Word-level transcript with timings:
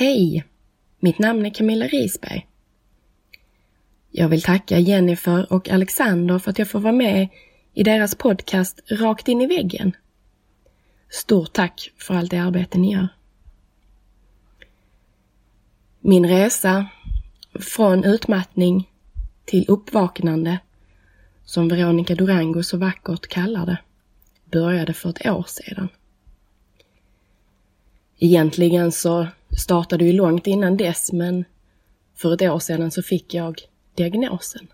Hej! 0.00 0.44
Mitt 1.00 1.18
namn 1.18 1.46
är 1.46 1.50
Camilla 1.50 1.86
Risberg. 1.86 2.46
Jag 4.10 4.28
vill 4.28 4.42
tacka 4.42 4.78
Jennifer 4.78 5.52
och 5.52 5.68
Alexander 5.68 6.38
för 6.38 6.50
att 6.50 6.58
jag 6.58 6.70
får 6.70 6.80
vara 6.80 6.92
med 6.92 7.28
i 7.74 7.82
deras 7.82 8.14
podcast 8.14 8.80
Rakt 8.90 9.28
in 9.28 9.40
i 9.40 9.46
väggen. 9.46 9.96
Stort 11.10 11.52
tack 11.52 11.92
för 11.96 12.14
allt 12.14 12.30
det 12.30 12.38
arbete 12.38 12.78
ni 12.78 12.92
gör. 12.92 13.08
Min 16.00 16.28
resa 16.28 16.86
från 17.60 18.04
utmattning 18.04 18.90
till 19.44 19.64
uppvaknande, 19.68 20.58
som 21.44 21.68
Veronica 21.68 22.14
Durango 22.14 22.62
så 22.62 22.76
vackert 22.76 23.26
kallar 23.26 23.66
det, 23.66 23.78
började 24.44 24.92
för 24.92 25.10
ett 25.10 25.26
år 25.26 25.44
sedan. 25.48 25.88
Egentligen 28.22 28.92
så 28.92 29.26
startade 29.58 30.04
ju 30.04 30.12
långt 30.12 30.46
innan 30.46 30.76
dess, 30.76 31.12
men 31.12 31.44
för 32.14 32.34
ett 32.34 32.42
år 32.42 32.58
sedan 32.58 32.90
så 32.90 33.02
fick 33.02 33.34
jag 33.34 33.60
diagnosen. 33.94 34.68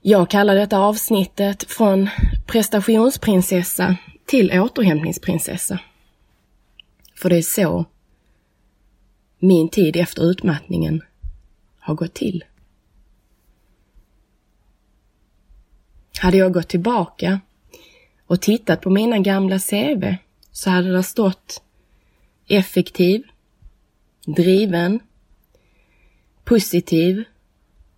Jag 0.00 0.30
kallar 0.30 0.54
detta 0.54 0.78
avsnittet 0.78 1.64
från 1.64 2.08
prestationsprinsessa 2.46 3.96
till 4.26 4.60
återhämtningsprinsessa. 4.60 5.78
För 7.14 7.30
det 7.30 7.36
är 7.36 7.42
så 7.42 7.84
min 9.38 9.68
tid 9.68 9.96
efter 9.96 10.30
utmattningen 10.30 11.02
har 11.78 11.94
gått 11.94 12.14
till. 12.14 12.44
Hade 16.18 16.36
jag 16.36 16.52
gått 16.52 16.68
tillbaka 16.68 17.40
och 18.26 18.40
tittat 18.40 18.80
på 18.80 18.90
mina 18.90 19.18
gamla 19.18 19.58
CV 19.58 20.23
så 20.54 20.70
hade 20.70 20.92
det 20.92 21.02
stått 21.02 21.62
effektiv, 22.46 23.22
driven, 24.26 25.00
positiv, 26.44 27.24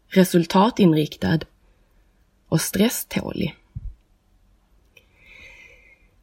resultatinriktad 0.08 1.38
och 2.48 2.60
stresstålig. 2.60 3.54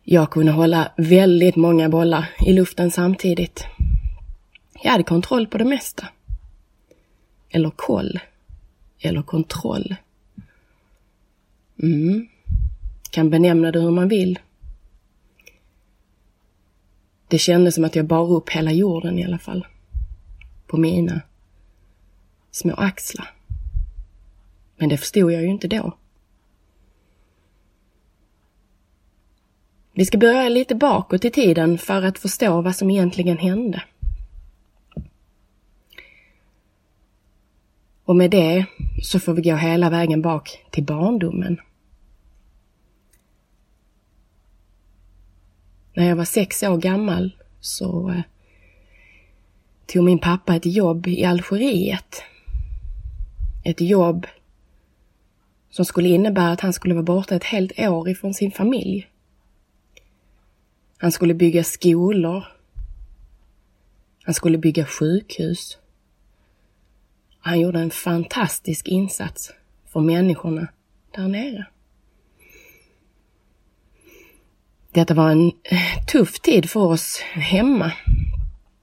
Jag 0.04 0.32
kunde 0.32 0.52
hålla 0.52 0.92
väldigt 0.98 1.56
många 1.56 1.90
bollar 1.90 2.30
i 2.46 2.54
luften 2.54 2.92
samtidigt. 2.92 3.66
Jag 4.84 4.92
hade 4.92 5.04
kontroll 5.04 5.48
på 5.48 5.58
det 5.58 5.66
mesta. 5.66 6.08
Eller 7.50 7.70
koll. 7.70 8.20
Eller 9.00 9.22
kontroll. 9.22 9.96
Mm. 11.82 12.28
Kan 13.12 13.30
benämna 13.30 13.72
det 13.72 13.80
hur 13.80 13.92
man 13.92 14.08
vill. 14.08 14.40
Det 17.34 17.40
kändes 17.40 17.76
som 17.76 17.84
att 17.84 17.96
jag 17.96 18.06
bar 18.06 18.32
upp 18.32 18.50
hela 18.50 18.72
jorden 18.72 19.20
i 19.20 19.26
alla 19.26 19.38
fall. 19.38 19.68
På 20.68 20.78
mina 20.78 21.22
små 22.52 22.74
axlar. 22.74 23.32
Men 24.78 24.90
det 24.90 24.98
förstod 24.98 25.32
jag 25.32 25.42
ju 25.42 25.48
inte 25.48 25.68
då. 25.68 25.98
Vi 29.94 30.06
ska 30.06 30.18
börja 30.18 30.50
lite 30.50 30.76
bakåt 30.76 31.26
i 31.26 31.30
tiden 31.30 31.78
för 31.78 32.02
att 32.02 32.20
förstå 32.20 32.62
vad 32.62 32.76
som 32.76 32.90
egentligen 32.90 33.38
hände. 33.38 33.84
Och 38.06 38.16
med 38.16 38.32
det 38.32 38.66
så 39.04 39.20
får 39.20 39.34
vi 39.34 39.42
gå 39.42 39.56
hela 39.56 39.90
vägen 39.90 40.22
bak 40.22 40.66
till 40.72 40.84
barndomen. 40.84 41.58
När 45.94 46.08
jag 46.08 46.16
var 46.16 46.26
sex 46.26 46.64
år 46.64 46.78
gammal 46.78 47.36
så 47.60 48.10
eh, 48.10 48.22
tog 49.86 50.04
min 50.04 50.20
pappa 50.20 50.56
ett 50.56 50.66
jobb 50.66 51.08
i 51.08 51.26
Algeriet. 51.26 52.24
Ett 53.64 53.82
jobb 53.82 54.28
som 55.70 55.86
skulle 55.86 56.10
innebära 56.10 56.52
att 56.52 56.62
han 56.62 56.74
skulle 56.74 56.94
vara 56.94 57.04
borta 57.04 57.36
ett 57.36 57.44
helt 57.44 57.80
år 57.80 58.10
ifrån 58.10 58.34
sin 58.34 58.52
familj. 58.52 59.08
Han 60.98 61.12
skulle 61.12 61.34
bygga 61.34 61.64
skolor. 61.64 62.44
Han 64.24 64.34
skulle 64.34 64.58
bygga 64.58 64.86
sjukhus. 64.86 65.78
Han 67.40 67.60
gjorde 67.60 67.80
en 67.80 67.92
fantastisk 67.92 68.88
insats 68.88 69.52
för 69.86 70.00
människorna 70.00 70.68
där 71.16 71.28
nere. 71.28 71.66
Detta 74.94 75.14
var 75.14 75.32
en 75.32 75.52
eh, 75.64 76.06
tuff 76.08 76.40
tid 76.40 76.70
för 76.70 76.80
oss 76.80 77.20
hemma. 77.34 77.92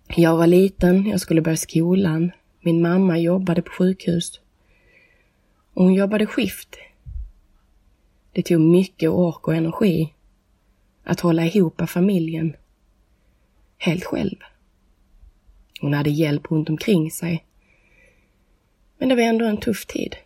Jag 0.09 0.37
var 0.37 0.47
liten, 0.47 1.07
jag 1.07 1.21
skulle 1.21 1.43
börja 1.43 1.57
skolan. 1.57 2.33
Min 2.61 2.83
mamma 2.83 3.19
jobbade 3.19 3.63
på 3.63 3.71
sjukhus. 3.71 4.41
Och 5.75 5.85
hon 5.85 5.95
jobbade 5.95 6.27
skift. 6.27 6.77
Det 8.33 8.43
tog 8.43 8.61
mycket 8.61 9.11
ork 9.11 9.49
och 9.49 9.55
energi 9.55 10.15
att 11.05 11.21
hålla 11.21 11.45
ihop 11.45 11.83
familjen 11.87 12.57
helt 13.79 14.05
själv. 14.05 14.37
Hon 15.81 15.95
hade 15.95 16.11
hjälp 16.11 16.51
runt 16.51 16.69
omkring 16.69 17.11
sig. 17.11 17.45
Men 18.99 19.09
det 19.09 19.15
var 19.15 19.23
ändå 19.23 19.45
en 19.45 19.61
tuff 19.61 19.87
tid. 19.87 20.17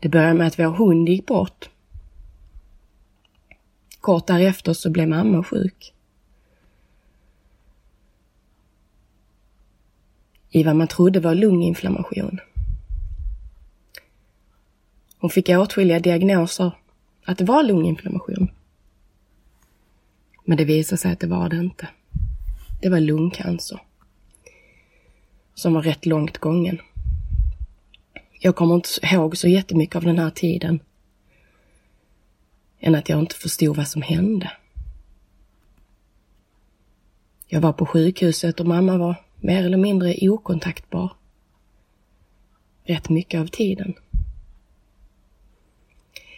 Det 0.00 0.08
började 0.08 0.34
med 0.34 0.46
att 0.46 0.58
vår 0.58 0.70
hund 0.70 1.08
gick 1.08 1.26
bort. 1.26 1.70
Kort 4.06 4.26
därefter 4.26 4.72
så 4.72 4.90
blev 4.90 5.08
mamma 5.08 5.44
sjuk. 5.44 5.94
I 10.50 10.62
vad 10.62 10.76
man 10.76 10.88
trodde 10.88 11.20
var 11.20 11.34
lunginflammation. 11.34 12.40
Hon 15.18 15.30
fick 15.30 15.48
åtskilliga 15.48 16.00
diagnoser 16.00 16.70
att 17.24 17.38
det 17.38 17.44
var 17.44 17.62
lunginflammation. 17.62 18.50
Men 20.44 20.58
det 20.58 20.64
visade 20.64 20.98
sig 20.98 21.12
att 21.12 21.20
det 21.20 21.26
var 21.26 21.48
det 21.48 21.56
inte. 21.56 21.88
Det 22.82 22.88
var 22.88 23.00
lungcancer. 23.00 23.80
Som 25.54 25.74
var 25.74 25.82
rätt 25.82 26.06
långt 26.06 26.38
gången. 26.38 26.78
Jag 28.40 28.56
kommer 28.56 28.74
inte 28.74 28.88
ihåg 29.02 29.36
så 29.36 29.48
jättemycket 29.48 29.96
av 29.96 30.02
den 30.02 30.18
här 30.18 30.30
tiden. 30.30 30.80
Än 32.80 32.94
att 32.94 33.08
jag 33.08 33.18
inte 33.18 33.34
förstod 33.34 33.76
vad 33.76 33.88
som 33.88 34.02
hände. 34.02 34.52
Jag 37.46 37.60
var 37.60 37.72
på 37.72 37.86
sjukhuset 37.86 38.60
och 38.60 38.66
mamma 38.66 38.98
var 38.98 39.24
mer 39.40 39.64
eller 39.64 39.76
mindre 39.76 40.28
okontaktbar. 40.28 41.12
Rätt 42.84 43.08
mycket 43.08 43.40
av 43.40 43.46
tiden. 43.46 43.94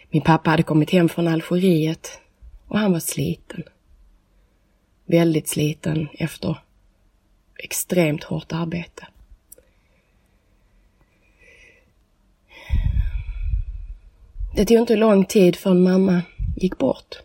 Min 0.09 0.21
pappa 0.21 0.49
hade 0.49 0.63
kommit 0.63 0.91
hem 0.91 1.09
från 1.09 1.27
Algeriet 1.27 2.21
och 2.67 2.79
han 2.79 2.91
var 2.91 2.99
sliten. 2.99 3.63
Väldigt 5.05 5.47
sliten 5.47 6.07
efter 6.13 6.57
extremt 7.55 8.23
hårt 8.23 8.51
arbete. 8.51 9.07
Det 14.59 14.65
tog 14.65 14.77
inte 14.77 14.95
lång 14.95 15.25
tid 15.25 15.55
förrän 15.55 15.83
mamma 15.83 16.21
gick 16.55 16.77
bort. 16.77 17.15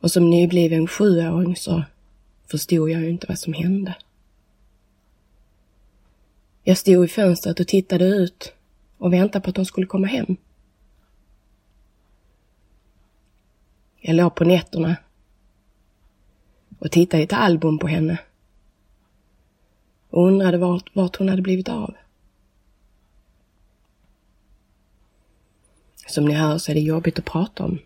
Och 0.00 0.10
som 0.10 0.30
nybliven 0.30 0.86
sjuåring 0.86 1.56
så 1.56 1.84
förstod 2.46 2.90
jag 2.90 3.00
ju 3.00 3.08
inte 3.08 3.26
vad 3.28 3.38
som 3.38 3.52
hände. 3.52 3.94
Jag 6.62 6.78
stod 6.78 7.04
i 7.04 7.08
fönstret 7.08 7.60
och 7.60 7.68
tittade 7.68 8.04
ut 8.04 8.52
och 8.98 9.12
väntade 9.12 9.42
på 9.42 9.50
att 9.50 9.56
hon 9.56 9.66
skulle 9.66 9.86
komma 9.86 10.06
hem. 10.06 10.36
Jag 14.00 14.16
låg 14.16 14.34
på 14.34 14.44
nätterna 14.44 14.96
och 16.78 16.90
tittade 16.90 17.20
i 17.20 17.24
ett 17.24 17.32
album 17.32 17.78
på 17.78 17.86
henne 17.86 18.18
och 20.10 20.26
undrade 20.26 20.58
vart, 20.58 20.96
vart 20.96 21.16
hon 21.16 21.28
hade 21.28 21.42
blivit 21.42 21.68
av. 21.68 21.94
Som 26.06 26.24
ni 26.24 26.34
hör 26.34 26.58
så 26.58 26.70
är 26.70 26.74
det 26.74 26.80
jobbigt 26.80 27.18
att 27.18 27.24
prata 27.24 27.64
om. 27.64 27.78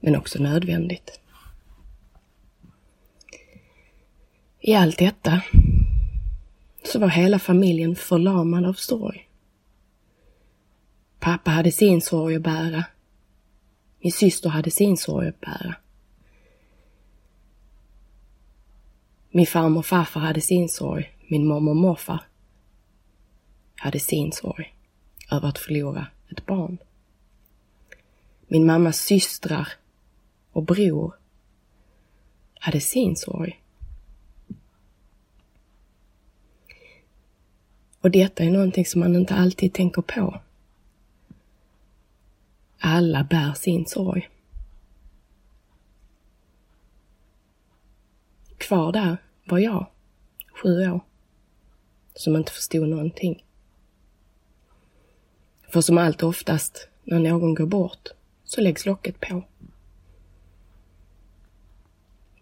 Men 0.00 0.16
också 0.16 0.42
nödvändigt. 0.42 1.20
I 4.60 4.74
allt 4.74 4.98
detta 4.98 5.42
så 6.84 6.98
var 6.98 7.08
hela 7.08 7.38
familjen 7.38 7.96
förlamad 7.96 8.64
av 8.64 8.72
sorg. 8.72 9.28
Pappa 11.18 11.50
hade 11.50 11.72
sin 11.72 12.00
sorg 12.00 12.36
att 12.36 12.42
bära. 12.42 12.84
Min 14.00 14.12
syster 14.12 14.48
hade 14.48 14.70
sin 14.70 14.96
sorg 14.96 15.28
att 15.28 15.40
bära. 15.40 15.74
Min 19.30 19.46
farmor 19.46 19.78
och 19.78 19.86
farfar 19.86 20.20
hade 20.20 20.40
sin 20.40 20.68
sorg. 20.68 21.12
Min 21.28 21.46
mormor 21.46 21.70
och 21.70 21.76
morfar 21.76 22.20
hade 23.76 24.00
sin 24.00 24.32
sorg 24.32 24.74
över 25.30 25.48
att 25.48 25.58
förlora 25.58 26.06
ett 26.30 26.46
barn. 26.46 26.78
Min 28.46 28.66
mammas 28.66 28.98
systrar 28.98 29.68
och 30.52 30.62
bror 30.62 31.14
hade 32.60 32.80
sin 32.80 33.16
sorg. 33.16 33.60
Och 38.00 38.10
detta 38.10 38.44
är 38.44 38.50
någonting 38.50 38.86
som 38.86 39.00
man 39.00 39.16
inte 39.16 39.34
alltid 39.34 39.72
tänker 39.72 40.02
på. 40.02 40.40
Alla 42.78 43.24
bär 43.24 43.54
sin 43.54 43.86
sorg. 43.86 44.28
Kvar 48.58 48.92
där 48.92 49.16
var 49.44 49.58
jag, 49.58 49.86
sju 50.62 50.90
år, 50.90 51.00
som 52.14 52.36
inte 52.36 52.52
förstod 52.52 52.88
någonting. 52.88 53.44
För 55.74 55.80
som 55.80 55.98
allt 55.98 56.22
oftast 56.22 56.88
när 57.04 57.18
någon 57.18 57.54
går 57.54 57.66
bort 57.66 58.08
så 58.44 58.60
läggs 58.60 58.86
locket 58.86 59.20
på. 59.20 59.42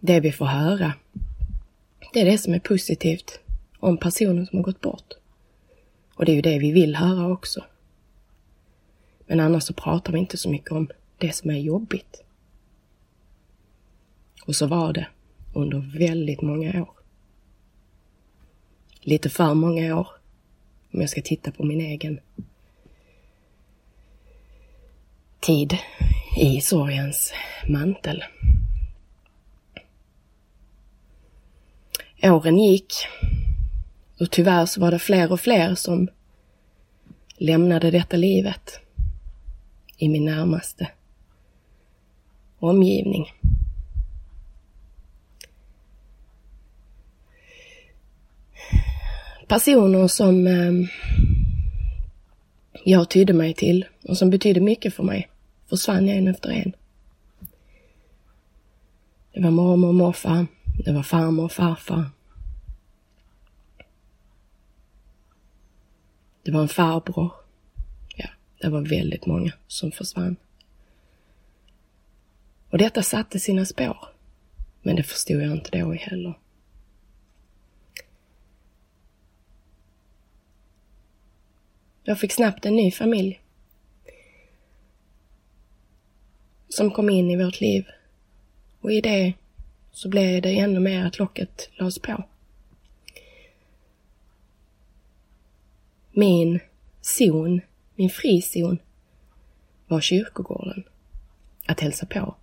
Det 0.00 0.20
vi 0.20 0.32
får 0.32 0.46
höra, 0.46 0.92
det 2.12 2.20
är 2.20 2.24
det 2.24 2.38
som 2.38 2.54
är 2.54 2.58
positivt 2.58 3.40
om 3.78 3.96
personen 3.96 4.46
som 4.46 4.58
har 4.58 4.64
gått 4.64 4.80
bort. 4.80 5.14
Och 6.14 6.24
det 6.24 6.32
är 6.32 6.36
ju 6.36 6.42
det 6.42 6.58
vi 6.58 6.72
vill 6.72 6.96
höra 6.96 7.32
också. 7.32 7.64
Men 9.26 9.40
annars 9.40 9.64
så 9.64 9.74
pratar 9.74 10.12
vi 10.12 10.18
inte 10.18 10.36
så 10.36 10.50
mycket 10.50 10.72
om 10.72 10.88
det 11.18 11.32
som 11.32 11.50
är 11.50 11.58
jobbigt. 11.58 12.22
Och 14.46 14.56
så 14.56 14.66
var 14.66 14.92
det 14.92 15.06
under 15.52 15.98
väldigt 15.98 16.42
många 16.42 16.82
år. 16.82 16.94
Lite 19.00 19.30
för 19.30 19.54
många 19.54 19.96
år 19.96 20.08
om 20.92 21.00
jag 21.00 21.10
ska 21.10 21.22
titta 21.22 21.52
på 21.52 21.64
min 21.64 21.80
egen 21.80 22.20
tid 25.42 25.76
i 26.36 26.60
sorgens 26.60 27.32
mantel. 27.68 28.24
Åren 32.22 32.58
gick 32.58 32.92
och 34.20 34.30
tyvärr 34.30 34.66
så 34.66 34.80
var 34.80 34.90
det 34.90 34.98
fler 34.98 35.32
och 35.32 35.40
fler 35.40 35.74
som 35.74 36.08
lämnade 37.36 37.90
detta 37.90 38.16
livet 38.16 38.80
i 39.96 40.08
min 40.08 40.24
närmaste 40.24 40.88
omgivning. 42.58 43.26
Personer 49.48 50.08
som 50.08 50.46
eh, 50.46 50.88
jag 52.84 53.10
tydde 53.10 53.32
mig 53.32 53.54
till 53.54 53.84
och 54.02 54.18
som 54.18 54.30
betydde 54.30 54.60
mycket 54.60 54.94
för 54.94 55.02
mig 55.02 55.28
försvann 55.72 56.08
en 56.08 56.28
efter 56.28 56.50
en. 56.50 56.72
Det 59.32 59.40
var 59.40 59.50
mormor 59.50 59.88
och 59.88 59.94
morfar, 59.94 60.46
det 60.84 60.92
var 60.92 61.02
farmor 61.02 61.44
och 61.44 61.52
farfar. 61.52 62.10
Det 66.42 66.50
var 66.50 66.62
en 66.62 66.68
farbror. 66.68 67.32
Ja, 68.16 68.28
det 68.60 68.68
var 68.68 68.80
väldigt 68.80 69.26
många 69.26 69.52
som 69.66 69.92
försvann. 69.92 70.36
Och 72.70 72.78
detta 72.78 73.02
satte 73.02 73.40
sina 73.40 73.64
spår. 73.64 74.08
Men 74.82 74.96
det 74.96 75.02
förstod 75.02 75.42
jag 75.42 75.52
inte 75.52 75.78
då 75.78 75.92
heller. 75.92 76.38
Jag 82.02 82.18
fick 82.18 82.32
snabbt 82.32 82.66
en 82.66 82.76
ny 82.76 82.90
familj. 82.90 83.41
Som 86.72 86.90
kom 86.90 87.10
in 87.10 87.30
i 87.30 87.44
vårt 87.44 87.60
liv. 87.60 87.86
Och 88.80 88.92
i 88.92 89.00
det 89.00 89.32
så 89.90 90.08
blev 90.08 90.42
det 90.42 90.58
ännu 90.58 90.80
mer 90.80 91.06
att 91.06 91.18
locket 91.18 91.70
lades 91.72 91.98
på. 91.98 92.24
Min 96.12 96.60
zon, 97.00 97.60
min 97.94 98.10
frizon, 98.10 98.78
var 99.88 100.00
kyrkogården. 100.00 100.84
Att 101.66 101.80
hälsa 101.80 102.06
på 102.06 102.34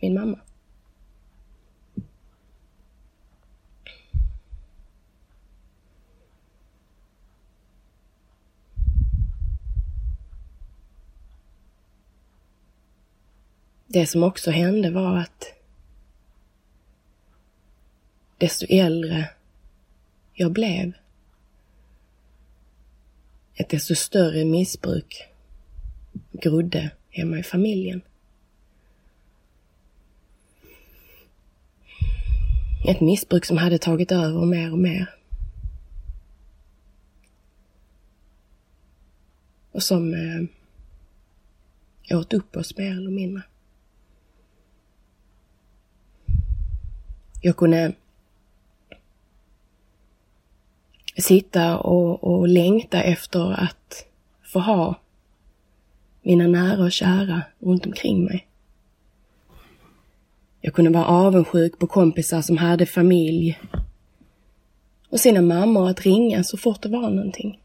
min 0.00 0.14
mamma. 0.14 0.38
Det 13.94 14.06
som 14.06 14.22
också 14.22 14.50
hände 14.50 14.90
var 14.90 15.18
att 15.18 15.52
desto 18.38 18.66
äldre 18.68 19.30
jag 20.32 20.52
blev, 20.52 20.92
ett 23.54 23.68
desto 23.68 23.94
större 23.94 24.44
missbruk 24.44 25.22
grodde 26.32 26.90
hemma 27.10 27.38
i 27.38 27.42
familjen. 27.42 28.02
Ett 32.88 33.00
missbruk 33.00 33.44
som 33.44 33.56
hade 33.56 33.78
tagit 33.78 34.12
över 34.12 34.44
mer 34.44 34.72
och 34.72 34.78
mer. 34.78 35.14
Och 39.72 39.82
som 39.82 40.14
eh, 40.14 40.42
åt 42.18 42.32
upp 42.32 42.56
oss 42.56 42.76
mer 42.76 42.92
eller 42.92 43.10
mindre. 43.10 43.42
Jag 47.44 47.56
kunde 47.56 47.92
sitta 51.16 51.78
och, 51.78 52.24
och 52.24 52.48
längta 52.48 53.02
efter 53.02 53.52
att 53.52 54.06
få 54.42 54.58
ha 54.58 55.00
mina 56.22 56.46
nära 56.46 56.84
och 56.84 56.92
kära 56.92 57.42
runt 57.58 57.86
omkring 57.86 58.24
mig. 58.24 58.46
Jag 60.60 60.74
kunde 60.74 60.90
vara 60.90 61.06
avundsjuk 61.06 61.78
på 61.78 61.86
kompisar 61.86 62.42
som 62.42 62.56
hade 62.56 62.86
familj 62.86 63.60
och 65.08 65.20
sina 65.20 65.42
mammor 65.42 65.88
att 65.88 66.00
ringa 66.00 66.44
så 66.44 66.56
fort 66.56 66.82
det 66.82 66.88
var 66.88 67.10
någonting. 67.10 67.60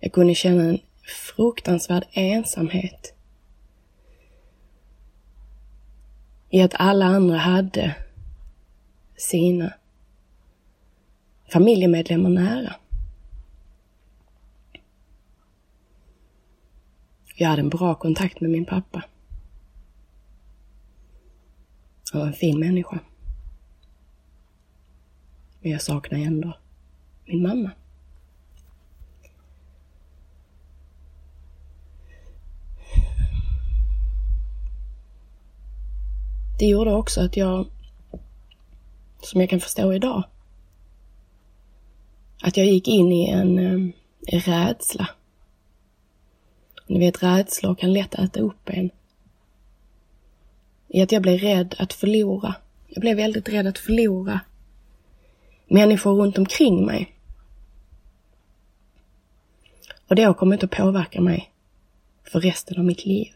Jag 0.00 0.12
kunde 0.12 0.34
känna 0.34 0.62
en 0.62 0.78
fruktansvärd 1.02 2.04
ensamhet 2.12 3.14
i 6.52 6.60
att 6.60 6.74
alla 6.74 7.06
andra 7.06 7.36
hade 7.36 7.96
sina 9.16 9.74
familjemedlemmar 11.52 12.30
nära. 12.30 12.74
Jag 17.36 17.48
hade 17.48 17.62
en 17.62 17.68
bra 17.68 17.94
kontakt 17.94 18.40
med 18.40 18.50
min 18.50 18.64
pappa. 18.64 19.04
Han 22.12 22.20
var 22.20 22.28
en 22.28 22.34
fin 22.34 22.60
människa. 22.60 22.98
Men 25.60 25.72
jag 25.72 25.82
saknar 25.82 26.18
ändå 26.18 26.56
min 27.24 27.42
mamma. 27.42 27.70
Det 36.62 36.68
gjorde 36.68 36.94
också 36.94 37.20
att 37.20 37.36
jag, 37.36 37.66
som 39.22 39.40
jag 39.40 39.50
kan 39.50 39.60
förstå 39.60 39.92
idag, 39.92 40.24
att 42.42 42.56
jag 42.56 42.66
gick 42.66 42.88
in 42.88 43.12
i 43.12 43.30
en, 43.30 43.58
ehm, 43.58 43.92
en 44.26 44.40
rädsla. 44.40 45.08
Ni 46.86 46.98
vet, 46.98 47.22
rädslor 47.22 47.74
kan 47.74 47.92
lätt 47.92 48.14
äta 48.14 48.40
upp 48.40 48.68
en. 48.68 48.90
I 50.88 51.02
att 51.02 51.12
jag 51.12 51.22
blev 51.22 51.38
rädd 51.38 51.74
att 51.78 51.92
förlora. 51.92 52.54
Jag 52.88 53.00
blev 53.00 53.16
väldigt 53.16 53.48
rädd 53.48 53.66
att 53.66 53.78
förlora 53.78 54.40
människor 55.66 56.14
runt 56.14 56.38
omkring 56.38 56.86
mig. 56.86 57.12
Och 60.08 60.16
det 60.16 60.22
har 60.22 60.34
kommit 60.34 60.64
att 60.64 60.70
påverka 60.70 61.20
mig 61.20 61.50
för 62.24 62.40
resten 62.40 62.78
av 62.78 62.84
mitt 62.84 63.06
liv. 63.06 63.32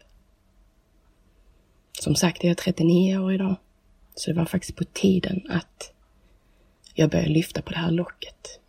Som 1.99 2.15
sagt, 2.15 2.43
jag 2.43 2.51
är 2.51 2.55
39 2.55 3.17
år 3.17 3.33
idag. 3.33 3.55
Så 4.15 4.31
det 4.31 4.37
var 4.37 4.45
faktiskt 4.45 4.75
på 4.75 4.83
tiden 4.83 5.41
att 5.49 5.93
jag 6.93 7.09
började 7.09 7.29
lyfta 7.29 7.61
på 7.61 7.71
det 7.71 7.77
här 7.77 7.91
locket. 7.91 8.59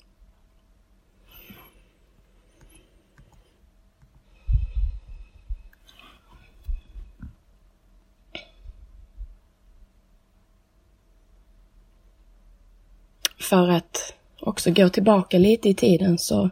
För 13.41 13.69
att 13.69 14.15
också 14.41 14.71
gå 14.71 14.89
tillbaka 14.89 15.39
lite 15.39 15.69
i 15.69 15.75
tiden 15.75 16.19
så 16.19 16.51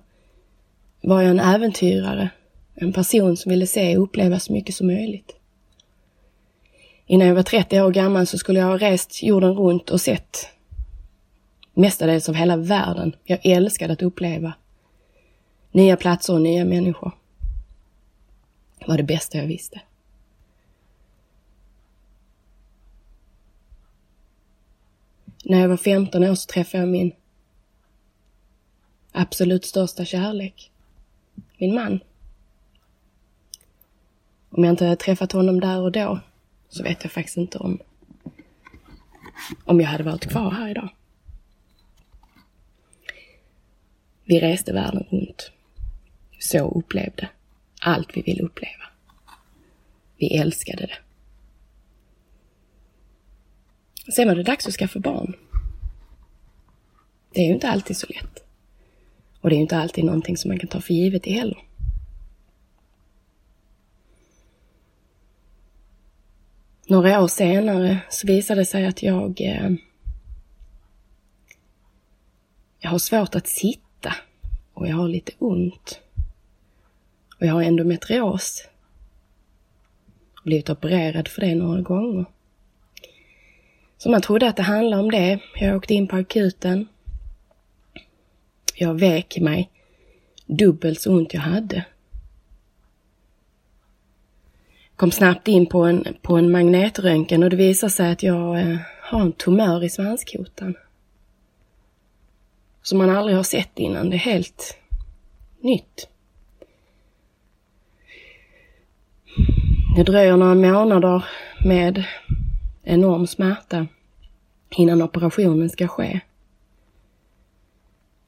var 1.01 1.23
jag 1.23 1.31
en 1.31 1.41
äventyrare. 1.41 2.31
En 2.75 2.93
person 2.93 3.37
som 3.37 3.51
ville 3.51 3.67
se 3.67 3.97
och 3.97 4.03
uppleva 4.03 4.41
så 4.41 4.53
mycket 4.53 4.75
som 4.75 4.87
möjligt. 4.87 5.36
Innan 7.07 7.29
jag 7.29 7.35
var 7.35 7.43
30 7.43 7.81
år 7.81 7.91
gammal 7.91 8.27
så 8.27 8.39
skulle 8.39 8.59
jag 8.59 8.67
ha 8.67 8.79
rest 8.79 9.23
jorden 9.23 9.55
runt 9.55 9.91
och 9.91 10.01
sett 10.01 10.49
mestadels 11.75 12.29
av 12.29 12.35
hela 12.35 12.57
världen. 12.57 13.17
Jag 13.25 13.47
älskade 13.47 13.93
att 13.93 14.03
uppleva 14.03 14.55
nya 15.73 15.97
platser 15.97 16.35
och 16.35 16.41
nya 16.41 16.65
människor. 16.65 17.13
Det 18.79 18.89
var 18.89 18.97
det 18.97 19.03
bästa 19.03 19.39
jag 19.39 19.47
visste. 19.47 19.81
När 25.45 25.61
jag 25.61 25.69
var 25.69 25.77
15 25.77 26.25
år 26.25 26.35
så 26.35 26.47
träffade 26.47 26.83
jag 26.83 26.89
min 26.89 27.13
absolut 29.13 29.65
största 29.65 30.05
kärlek. 30.05 30.71
Min 31.59 31.75
man. 31.75 32.01
Om 34.51 34.65
jag 34.65 34.73
inte 34.73 34.85
hade 34.85 34.97
träffat 34.97 35.33
honom 35.33 35.61
där 35.61 35.81
och 35.81 35.93
då 35.93 36.21
så 36.69 36.83
vet 36.83 37.05
jag 37.05 37.13
faktiskt 37.13 37.37
inte 37.37 37.59
om, 37.59 37.79
om 39.65 39.81
jag 39.81 39.89
hade 39.89 40.05
varit 40.05 40.27
kvar 40.27 40.51
här 40.51 40.71
idag. 40.71 40.89
Vi 44.25 44.41
reste 44.41 44.73
världen 44.73 45.07
runt. 45.11 45.51
Så 46.39 46.71
upplevde 46.71 47.29
allt 47.81 48.17
vi 48.17 48.23
ville 48.23 48.43
uppleva. 48.43 48.85
Vi 50.17 50.37
älskade 50.37 50.87
det. 50.87 50.99
Sen 54.13 54.29
var 54.29 54.35
det 54.35 54.43
dags 54.43 54.67
att 54.67 54.75
skaffa 54.75 54.99
barn. 54.99 55.37
Det 57.33 57.41
är 57.41 57.47
ju 57.47 57.55
inte 57.55 57.69
alltid 57.69 57.97
så 57.97 58.07
lätt. 58.07 58.45
Och 59.41 59.51
det 59.51 59.55
är 59.55 59.57
ju 59.57 59.63
inte 59.63 59.77
alltid 59.79 60.05
någonting 60.05 60.37
som 60.37 60.49
man 60.49 60.59
kan 60.59 60.69
ta 60.69 60.81
för 60.81 60.95
givet 60.95 61.27
i 61.27 61.33
heller. 61.33 61.59
Några 66.89 67.23
år 67.23 67.29
senare 67.29 67.99
så 68.11 68.27
visade 68.27 68.61
det 68.61 68.65
sig 68.65 68.87
att 68.87 69.03
jag, 69.03 69.41
eh, 69.41 69.71
jag 72.79 72.91
har 72.91 72.99
svårt 72.99 73.35
att 73.35 73.47
sitta 73.47 74.15
och 74.75 74.89
jag 74.89 74.97
har 74.97 75.09
lite 75.09 75.33
ont. 75.39 76.01
Och 77.41 77.47
jag 77.47 77.53
har 77.53 77.63
endometrios. 77.63 78.69
Blivit 80.45 80.71
opererad 80.71 81.29
för 81.29 81.41
det 81.41 81.55
några 81.55 81.81
gånger. 81.81 82.25
Så 83.99 84.11
man 84.11 84.23
trodde 84.23 84.49
att 84.49 84.57
det 84.57 84.63
handlade 84.63 85.03
om 85.03 85.11
det. 85.11 85.41
Jag 85.55 85.77
åkte 85.77 85.95
in 85.95 86.09
på 86.09 86.17
akuten. 86.17 86.89
Jag 88.75 88.95
vek 88.95 89.39
mig 89.41 89.71
dubbelt 90.47 91.01
så 91.01 91.13
ont 91.13 91.35
jag 91.35 91.41
hade. 91.41 91.85
Kom 94.97 95.11
snabbt 95.11 95.49
in 95.49 95.67
på 95.67 95.85
en, 95.85 96.07
på 96.23 96.37
en 96.37 96.51
magnetröntgen 96.51 97.43
och 97.43 97.51
det 97.51 97.57
visade 97.57 97.91
sig 97.91 98.13
att 98.13 98.23
jag 98.23 98.61
eh, 98.61 98.77
har 99.01 99.21
en 99.21 99.33
tumör 99.33 99.85
i 99.85 99.89
svanskotan. 99.89 100.75
Som 102.83 102.99
man 102.99 103.11
aldrig 103.11 103.37
har 103.37 103.43
sett 103.43 103.79
innan. 103.79 104.11
Det 104.11 104.17
är 104.17 104.19
helt 104.19 104.79
nytt. 105.61 106.09
Det 109.97 110.03
dröjer 110.03 110.37
några 110.37 110.55
månader 110.55 111.25
med 111.65 112.05
enorm 112.83 113.27
smärta 113.27 113.87
innan 114.71 115.03
operationen 115.03 115.71
ska 115.71 115.89
ske. 115.89 116.21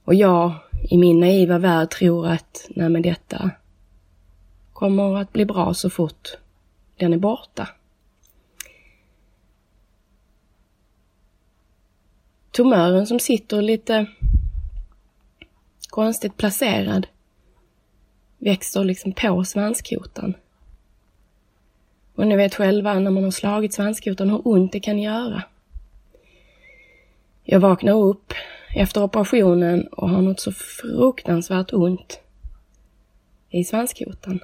Och 0.05 0.15
jag 0.15 0.53
i 0.91 0.99
min 0.99 1.21
naiva 1.21 1.59
värld 1.59 1.91
tror 1.91 2.27
att, 2.27 2.69
nej 2.69 2.89
men 2.89 3.03
detta 3.03 3.51
kommer 4.73 5.17
att 5.17 5.33
bli 5.33 5.45
bra 5.45 5.75
så 5.75 5.91
fort 5.91 6.29
den 6.99 7.13
är 7.13 7.19
borta. 7.19 7.69
Tumören 12.51 13.07
som 13.07 13.21
sitter 13.21 13.63
lite 13.63 14.07
konstigt 15.89 16.37
placerad 16.37 17.07
växer 18.39 18.85
liksom 18.85 19.13
på 19.13 19.45
svanskotan. 19.45 20.35
Och 22.15 22.27
ni 22.27 22.37
vet 22.37 22.55
själva 22.55 22.99
när 22.99 23.11
man 23.11 23.25
har 23.25 23.31
slagit 23.31 23.75
svanskotan 23.75 24.31
hur 24.31 24.49
ont 24.49 24.73
det 24.73 24.81
kan 24.81 24.99
göra. 24.99 25.43
Jag 27.45 27.61
vaknar 27.61 27.93
upp 27.93 28.33
efter 28.75 29.03
operationen 29.03 29.87
och 29.87 30.11
har 30.11 30.23
något 30.23 30.41
så 30.41 30.53
fruktansvärt 30.53 31.73
ont 31.73 32.21
i 33.51 33.65
svanskotan. 33.65 34.41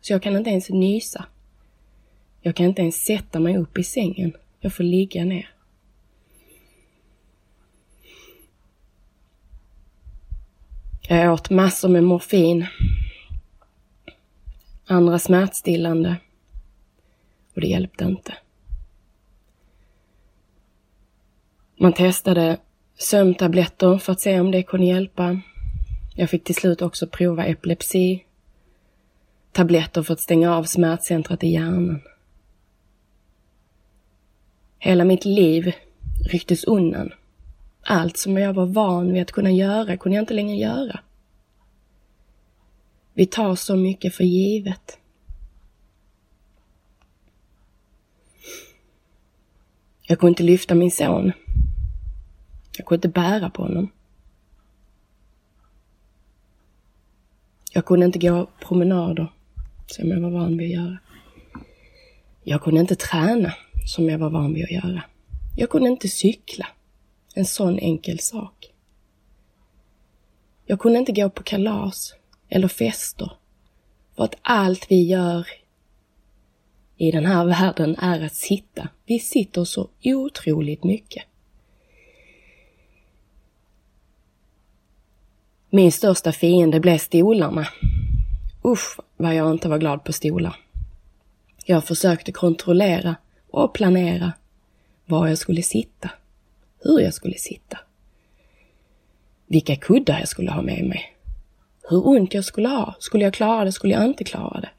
Så 0.00 0.12
jag 0.12 0.22
kan 0.22 0.36
inte 0.36 0.50
ens 0.50 0.70
nysa. 0.70 1.24
Jag 2.42 2.56
kan 2.56 2.66
inte 2.66 2.82
ens 2.82 3.04
sätta 3.04 3.40
mig 3.40 3.56
upp 3.56 3.78
i 3.78 3.84
sängen. 3.84 4.32
Jag 4.60 4.72
får 4.72 4.84
ligga 4.84 5.24
ner. 5.24 5.48
Jag 11.08 11.32
åt 11.32 11.50
massor 11.50 11.88
med 11.88 12.04
morfin, 12.04 12.66
andra 14.86 15.18
smärtstillande 15.18 16.16
och 17.54 17.60
det 17.60 17.66
hjälpte 17.66 18.04
inte. 18.04 18.34
Man 21.76 21.92
testade 21.92 22.56
sömntabletter 22.98 23.98
för 23.98 24.12
att 24.12 24.20
se 24.20 24.40
om 24.40 24.50
det 24.50 24.62
kunde 24.62 24.86
hjälpa. 24.86 25.40
Jag 26.14 26.30
fick 26.30 26.44
till 26.44 26.54
slut 26.54 26.82
också 26.82 27.06
prova 27.06 27.44
epilepsi, 27.44 28.24
tabletter 29.52 30.02
för 30.02 30.12
att 30.12 30.20
stänga 30.20 30.56
av 30.56 30.64
smärtcentrat 30.64 31.44
i 31.44 31.48
hjärnan. 31.48 32.00
Hela 34.84 35.04
mitt 35.04 35.24
liv 35.24 35.72
rycktes 36.30 36.64
undan. 36.64 37.12
Allt 37.82 38.16
som 38.16 38.38
jag 38.38 38.52
var 38.52 38.66
van 38.66 39.12
vid 39.12 39.22
att 39.22 39.32
kunna 39.32 39.50
göra 39.50 39.96
kunde 39.96 40.16
jag 40.16 40.22
inte 40.22 40.34
längre 40.34 40.56
göra. 40.56 41.00
Vi 43.14 43.26
tar 43.26 43.54
så 43.54 43.76
mycket 43.76 44.14
för 44.14 44.24
givet. 44.24 44.98
Jag 50.02 50.18
kunde 50.18 50.30
inte 50.30 50.42
lyfta 50.42 50.74
min 50.74 50.90
son. 50.90 51.32
Jag 52.76 52.86
kunde 52.86 53.08
inte 53.08 53.20
bära 53.20 53.50
på 53.50 53.62
honom. 53.62 53.90
Jag 57.72 57.84
kunde 57.84 58.06
inte 58.06 58.18
gå 58.18 58.46
promenader 58.60 59.32
som 59.86 60.08
jag 60.08 60.20
var 60.20 60.30
van 60.30 60.58
vid 60.58 60.78
att 60.78 60.84
göra. 60.84 60.98
Jag 62.42 62.62
kunde 62.62 62.80
inte 62.80 62.96
träna 62.96 63.54
som 63.86 64.08
jag 64.08 64.18
var 64.18 64.30
van 64.30 64.54
vid 64.54 64.64
att 64.64 64.70
göra. 64.70 65.02
Jag 65.56 65.70
kunde 65.70 65.88
inte 65.88 66.08
cykla. 66.08 66.66
En 67.34 67.44
sån 67.44 67.78
enkel 67.78 68.18
sak. 68.18 68.72
Jag 70.66 70.80
kunde 70.80 70.98
inte 70.98 71.12
gå 71.12 71.30
på 71.30 71.42
kalas 71.42 72.14
eller 72.48 72.68
fester. 72.68 73.32
För 74.16 74.24
att 74.24 74.34
allt 74.42 74.90
vi 74.90 75.02
gör 75.02 75.46
i 76.96 77.10
den 77.10 77.26
här 77.26 77.44
världen 77.44 77.96
är 77.96 78.24
att 78.24 78.34
sitta. 78.34 78.88
Vi 79.06 79.18
sitter 79.18 79.64
så 79.64 79.88
otroligt 80.04 80.84
mycket. 80.84 81.24
Min 85.70 85.92
största 85.92 86.32
fiende 86.32 86.80
blev 86.80 86.98
stolarna. 86.98 87.68
Usch 88.64 89.00
vad 89.16 89.34
jag 89.34 89.50
inte 89.50 89.68
var 89.68 89.78
glad 89.78 90.04
på 90.04 90.12
stolar. 90.12 90.56
Jag 91.64 91.84
försökte 91.84 92.32
kontrollera 92.32 93.16
och 93.52 93.74
planera 93.74 94.32
var 95.06 95.28
jag 95.28 95.38
skulle 95.38 95.62
sitta, 95.62 96.10
hur 96.78 97.00
jag 97.00 97.14
skulle 97.14 97.38
sitta, 97.38 97.78
vilka 99.46 99.76
kuddar 99.76 100.18
jag 100.18 100.28
skulle 100.28 100.50
ha 100.50 100.62
med 100.62 100.84
mig, 100.84 101.16
hur 101.88 102.06
ont 102.08 102.34
jag 102.34 102.44
skulle 102.44 102.68
ha, 102.68 102.94
skulle 102.98 103.24
jag 103.24 103.34
klara 103.34 103.64
det, 103.64 103.72
skulle 103.72 103.94
jag 103.94 104.04
inte 104.04 104.24
klara 104.24 104.60
det. 104.60 104.70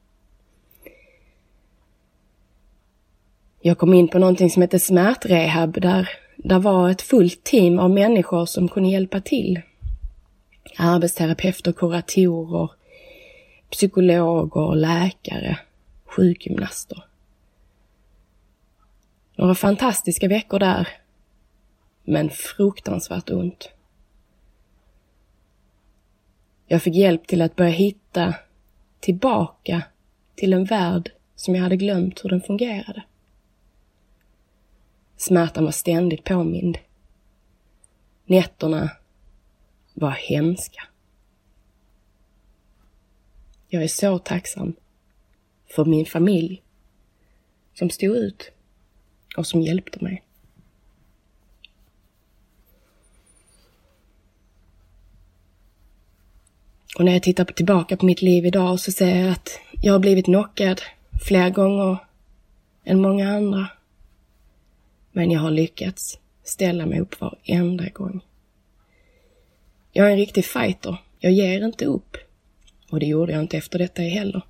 Jag 3.61 3.77
kom 3.77 3.93
in 3.93 4.07
på 4.07 4.19
någonting 4.19 4.49
som 4.49 4.61
heter 4.61 4.77
smärtrehab 4.77 5.81
där 5.81 6.09
där 6.43 6.59
var 6.59 6.89
ett 6.89 7.01
fullt 7.01 7.43
team 7.43 7.79
av 7.79 7.89
människor 7.89 8.45
som 8.45 8.67
kunde 8.67 8.89
hjälpa 8.89 9.21
till. 9.21 9.61
Arbetsterapeuter, 10.77 11.71
kuratorer, 11.71 12.69
psykologer, 13.69 14.75
läkare, 14.75 15.57
sjukgymnaster. 16.05 17.03
Några 19.43 19.55
fantastiska 19.55 20.27
veckor 20.27 20.59
där, 20.59 20.88
men 22.03 22.29
fruktansvärt 22.29 23.29
ont. 23.29 23.69
Jag 26.67 26.83
fick 26.83 26.95
hjälp 26.95 27.27
till 27.27 27.41
att 27.41 27.55
börja 27.55 27.71
hitta 27.71 28.35
tillbaka 29.00 29.81
till 30.35 30.53
en 30.53 30.65
värld 30.65 31.12
som 31.35 31.55
jag 31.55 31.63
hade 31.63 31.77
glömt 31.77 32.23
hur 32.23 32.29
den 32.29 32.41
fungerade. 32.41 33.03
Smärtan 35.17 35.65
var 35.65 35.71
ständigt 35.71 36.23
påmind. 36.23 36.77
Nätterna 38.25 38.91
var 39.93 40.12
hemska. 40.12 40.83
Jag 43.67 43.83
är 43.83 43.88
så 43.88 44.19
tacksam 44.19 44.75
för 45.75 45.85
min 45.85 46.05
familj 46.05 46.63
som 47.73 47.89
stod 47.89 48.15
ut 48.17 48.51
och 49.37 49.47
som 49.47 49.61
hjälpte 49.61 50.03
mig. 50.03 50.23
Och 56.97 57.05
när 57.05 57.13
jag 57.13 57.23
tittar 57.23 57.45
tillbaka 57.45 57.97
på 57.97 58.05
mitt 58.05 58.21
liv 58.21 58.45
idag 58.45 58.79
så 58.79 58.91
ser 58.91 59.15
jag 59.15 59.31
att 59.31 59.59
jag 59.81 59.93
har 59.93 59.99
blivit 59.99 60.25
knockad 60.25 60.81
fler 61.27 61.49
gånger 61.49 61.97
än 62.83 63.01
många 63.01 63.35
andra. 63.35 63.67
Men 65.11 65.31
jag 65.31 65.39
har 65.39 65.51
lyckats 65.51 66.19
ställa 66.43 66.85
mig 66.85 66.99
upp 66.99 67.21
varenda 67.21 67.89
gång. 67.89 68.21
Jag 69.91 70.07
är 70.07 70.11
en 70.11 70.17
riktig 70.17 70.45
fighter. 70.45 70.97
Jag 71.19 71.31
ger 71.31 71.65
inte 71.65 71.85
upp. 71.85 72.17
Och 72.89 72.99
det 72.99 73.05
gjorde 73.05 73.31
jag 73.31 73.41
inte 73.41 73.57
efter 73.57 73.79
detta 73.79 74.01
heller. 74.01 74.41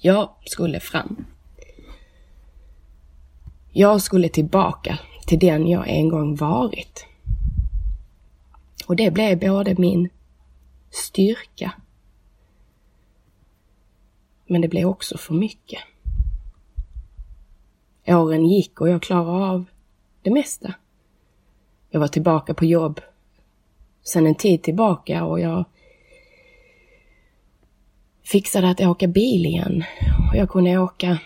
Jag 0.00 0.34
skulle 0.44 0.80
fram. 0.80 1.24
Jag 3.76 4.02
skulle 4.02 4.28
tillbaka 4.28 4.98
till 5.26 5.38
den 5.38 5.68
jag 5.68 5.88
en 5.88 6.08
gång 6.08 6.36
varit. 6.36 7.06
Och 8.86 8.96
det 8.96 9.10
blev 9.10 9.38
både 9.38 9.74
min 9.78 10.08
styrka. 10.90 11.72
Men 14.46 14.60
det 14.60 14.68
blev 14.68 14.88
också 14.88 15.18
för 15.18 15.34
mycket. 15.34 15.80
Åren 18.06 18.46
gick 18.46 18.80
och 18.80 18.88
jag 18.88 19.02
klarade 19.02 19.46
av 19.46 19.64
det 20.22 20.30
mesta. 20.30 20.74
Jag 21.90 22.00
var 22.00 22.08
tillbaka 22.08 22.54
på 22.54 22.64
jobb 22.64 23.00
sedan 24.02 24.26
en 24.26 24.34
tid 24.34 24.62
tillbaka 24.62 25.24
och 25.24 25.40
jag 25.40 25.64
fixade 28.22 28.70
att 28.70 28.80
åka 28.80 29.06
bil 29.06 29.46
igen. 29.46 29.84
Och 30.30 30.36
jag 30.36 30.50
kunde 30.50 30.78
åka 30.78 31.18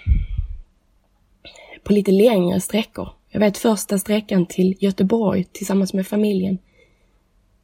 på 1.88 1.95
lite 1.95 2.12
längre 2.12 2.61
sträckor. 2.61 3.09
Jag 3.28 3.40
vet 3.40 3.59
första 3.59 3.99
sträckan 3.99 4.47
till 4.47 4.76
Göteborg 4.80 5.45
tillsammans 5.45 5.95
med 5.95 6.07
familjen 6.07 6.59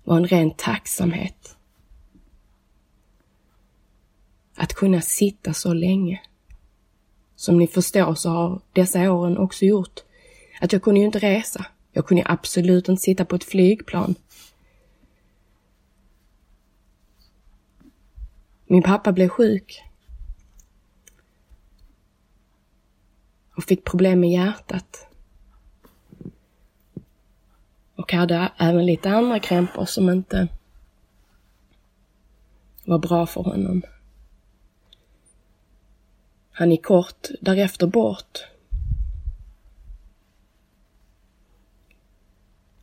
var 0.04 0.16
en 0.16 0.26
ren 0.26 0.50
tacksamhet. 0.50 1.56
Att 4.54 4.74
kunna 4.74 5.00
sitta 5.00 5.52
så 5.52 5.72
länge. 5.72 6.20
Som 7.36 7.58
ni 7.58 7.66
förstår 7.66 8.14
så 8.14 8.30
har 8.30 8.60
dessa 8.72 9.12
åren 9.12 9.38
också 9.38 9.64
gjort 9.64 10.00
att 10.60 10.72
jag 10.72 10.82
kunde 10.82 11.00
ju 11.00 11.06
inte 11.06 11.18
resa. 11.18 11.66
Jag 11.92 12.06
kunde 12.06 12.22
absolut 12.26 12.88
inte 12.88 13.02
sitta 13.02 13.24
på 13.24 13.36
ett 13.36 13.44
flygplan. 13.44 14.14
Min 18.66 18.82
pappa 18.82 19.12
blev 19.12 19.28
sjuk. 19.28 19.82
Och 23.56 23.64
fick 23.64 23.84
problem 23.84 24.20
med 24.20 24.30
hjärtat. 24.30 25.06
Och 27.96 28.12
hade 28.12 28.52
även 28.58 28.86
lite 28.86 29.10
andra 29.10 29.40
krämpor 29.40 29.84
som 29.84 30.10
inte 30.10 30.48
var 32.84 32.98
bra 32.98 33.26
för 33.26 33.42
honom. 33.42 33.82
Han 36.52 36.70
gick 36.70 36.84
kort 36.84 37.28
därefter 37.40 37.86
bort. 37.86 38.44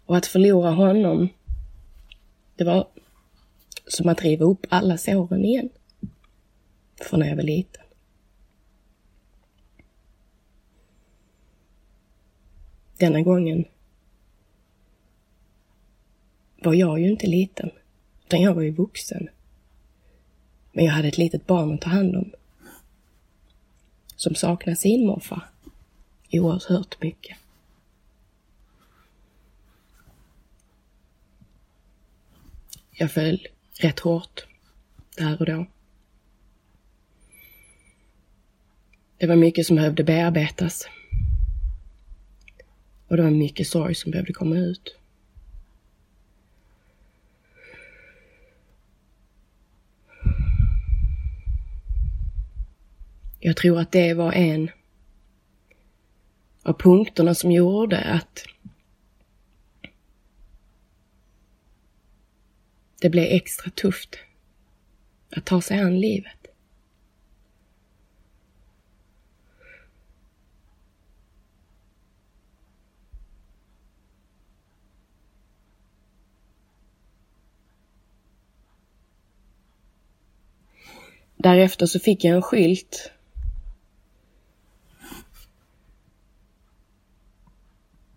Och 0.06 0.18
att 0.18 0.26
förlora 0.26 0.72
honom, 0.72 1.30
det 2.56 2.64
var 2.64 2.88
som 3.88 4.10
att 4.10 4.22
riva 4.22 4.46
upp 4.46 4.66
alla 4.70 4.98
såren 4.98 5.46
igen. 5.46 5.70
Från 7.02 7.20
när 7.20 7.28
jag 7.28 7.36
var 7.36 7.44
liten. 7.44 7.81
Denna 13.02 13.22
gången 13.22 13.66
var 16.60 16.74
jag 16.74 17.00
ju 17.00 17.10
inte 17.10 17.28
liten, 17.28 17.72
utan 18.26 18.42
jag 18.42 18.54
var 18.54 18.62
ju 18.62 18.72
vuxen. 18.72 19.30
Men 20.72 20.86
jag 20.86 20.92
hade 20.92 21.08
ett 21.08 21.18
litet 21.18 21.48
barn 21.48 21.74
att 21.74 21.82
ta 21.82 21.90
hand 21.90 22.16
om 22.16 22.32
som 24.16 24.36
saknade 24.36 24.76
sin 24.76 25.06
morfar 25.06 25.50
oerhört 26.32 27.02
mycket. 27.02 27.38
Jag 32.92 33.12
föll 33.12 33.48
rätt 33.72 34.00
hårt 34.00 34.46
där 35.18 35.40
och 35.40 35.46
då. 35.46 35.66
Det 39.18 39.28
var 39.28 39.36
mycket 39.36 39.66
som 39.66 39.76
behövde 39.76 40.04
bearbetas. 40.04 40.88
Och 43.12 43.18
det 43.18 43.24
var 43.24 43.32
mycket 43.32 43.68
sorg 43.68 43.96
som 43.96 44.12
behövde 44.12 44.34
komma 44.34 44.58
ut. 44.58 44.98
Jag 53.40 53.58
tror 53.58 53.80
att 53.80 53.92
det 53.92 54.14
var 54.14 54.34
en 54.34 54.72
av 56.64 56.74
punkterna 56.74 57.36
som 57.36 57.52
gjorde 57.52 58.00
att 58.00 58.46
det 63.02 63.10
blev 63.10 63.26
extra 63.26 63.72
tufft 63.72 64.18
att 65.30 65.46
ta 65.46 65.62
sig 65.62 65.80
an 65.80 66.00
livet. 66.00 66.41
Därefter 81.44 81.86
så 81.86 82.00
fick 82.00 82.24
jag 82.24 82.36
en 82.36 82.42
skylt 82.42 83.12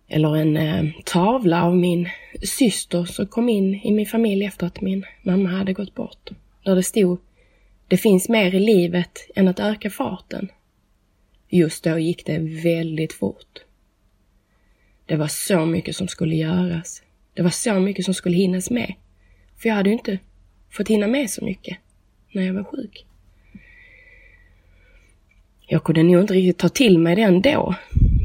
eller 0.07 0.35
en 0.35 0.57
eh, 0.57 0.91
tavla 1.05 1.63
av 1.63 1.77
min 1.77 2.09
syster 2.41 3.05
som 3.05 3.27
kom 3.27 3.49
in 3.49 3.75
i 3.75 3.91
min 3.91 4.05
familj 4.05 4.45
efter 4.45 4.67
att 4.67 4.81
min 4.81 5.05
mamma 5.23 5.49
hade 5.49 5.73
gått 5.73 5.95
bort. 5.95 6.29
Där 6.63 6.75
det 6.75 6.83
stod 6.83 7.19
Det 7.87 7.97
finns 7.97 8.29
mer 8.29 8.55
i 8.55 8.59
livet 8.59 9.29
än 9.35 9.47
att 9.47 9.59
öka 9.59 9.89
farten. 9.89 10.51
Just 11.49 11.83
då 11.83 11.99
gick 11.99 12.25
det 12.25 12.39
väldigt 12.63 13.13
fort. 13.13 13.59
Det 15.05 15.15
var 15.15 15.27
så 15.27 15.65
mycket 15.65 15.95
som 15.95 16.07
skulle 16.07 16.35
göras. 16.35 17.03
Det 17.33 17.41
var 17.41 17.49
så 17.49 17.79
mycket 17.79 18.05
som 18.05 18.13
skulle 18.13 18.37
hinnas 18.37 18.69
med. 18.69 18.93
För 19.57 19.69
jag 19.69 19.75
hade 19.75 19.89
ju 19.89 19.93
inte 19.93 20.19
fått 20.69 20.87
hinna 20.87 21.07
med 21.07 21.29
så 21.29 21.45
mycket 21.45 21.77
när 22.31 22.43
jag 22.43 22.53
var 22.53 22.63
sjuk. 22.63 23.05
Jag 25.67 25.83
kunde 25.83 26.03
nog 26.03 26.21
inte 26.21 26.33
riktigt 26.33 26.57
ta 26.57 26.69
till 26.69 26.99
mig 26.99 27.15
den 27.15 27.41
då, 27.41 27.75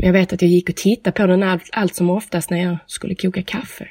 jag 0.02 0.12
vet 0.12 0.32
att 0.32 0.42
jag 0.42 0.50
gick 0.50 0.68
och 0.68 0.76
tittade 0.76 1.16
på 1.16 1.26
den 1.26 1.42
allt, 1.42 1.68
allt 1.72 1.94
som 1.94 2.10
oftast 2.10 2.50
när 2.50 2.58
jag 2.58 2.78
skulle 2.86 3.14
koka 3.14 3.42
kaffe. 3.42 3.88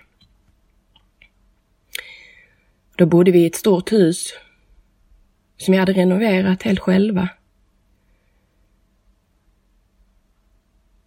Då 2.98 3.06
bodde 3.06 3.32
vi 3.32 3.40
i 3.40 3.46
ett 3.46 3.56
stort 3.56 3.92
hus 3.92 4.34
som 5.58 5.74
jag 5.74 5.82
hade 5.82 5.94
renoverat 5.94 6.64
helt 6.64 6.80
själva. 6.80 7.30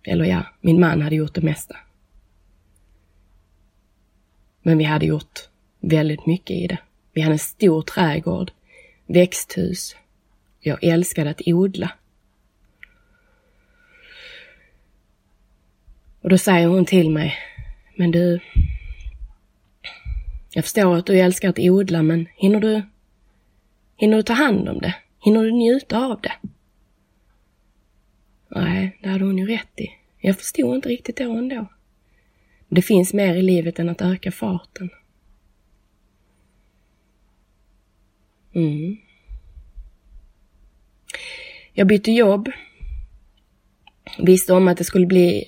Eller 0.02 0.24
ja, 0.24 0.46
min 0.60 0.80
man 0.80 1.02
hade 1.02 1.16
gjort 1.16 1.34
det 1.34 1.40
mesta. 1.40 1.76
Men 4.62 4.78
vi 4.78 4.84
hade 4.84 5.06
gjort 5.06 5.40
väldigt 5.80 6.26
mycket 6.26 6.56
i 6.56 6.66
det. 6.66 6.78
Vi 7.12 7.20
hade 7.20 7.34
en 7.34 7.38
stor 7.38 7.82
trädgård, 7.82 8.50
växthus. 9.06 9.96
Jag 10.60 10.84
älskade 10.84 11.30
att 11.30 11.42
odla. 11.46 11.92
Och 16.22 16.28
då 16.28 16.38
säger 16.38 16.66
hon 16.66 16.84
till 16.84 17.10
mig, 17.10 17.34
men 17.96 18.10
du, 18.10 18.40
jag 20.50 20.64
förstår 20.64 20.96
att 20.96 21.06
du 21.06 21.18
älskar 21.18 21.48
att 21.48 21.58
odla, 21.58 22.02
men 22.02 22.28
hinner 22.36 22.60
du, 22.60 22.82
Hinner 24.02 24.16
du 24.16 24.22
ta 24.22 24.32
hand 24.32 24.68
om 24.68 24.78
det? 24.78 24.94
Hinner 25.18 25.42
du 25.42 25.52
njuta 25.52 25.98
av 25.98 26.20
det? 26.20 26.32
Nej, 28.48 28.98
det 29.02 29.08
hade 29.08 29.24
hon 29.24 29.38
ju 29.38 29.46
rätt 29.46 29.80
i. 29.80 29.88
Jag 30.18 30.38
förstod 30.38 30.74
inte 30.74 30.88
riktigt 30.88 31.16
då 31.16 31.32
ändå. 31.36 31.66
Det 32.68 32.82
finns 32.82 33.12
mer 33.12 33.34
i 33.34 33.42
livet 33.42 33.78
än 33.78 33.88
att 33.88 34.02
öka 34.02 34.32
farten. 34.32 34.90
Mm. 38.52 38.96
Jag 41.72 41.86
bytte 41.86 42.12
jobb. 42.12 42.50
Visste 44.18 44.52
om 44.52 44.68
att 44.68 44.78
det 44.78 44.84
skulle 44.84 45.06
bli 45.06 45.44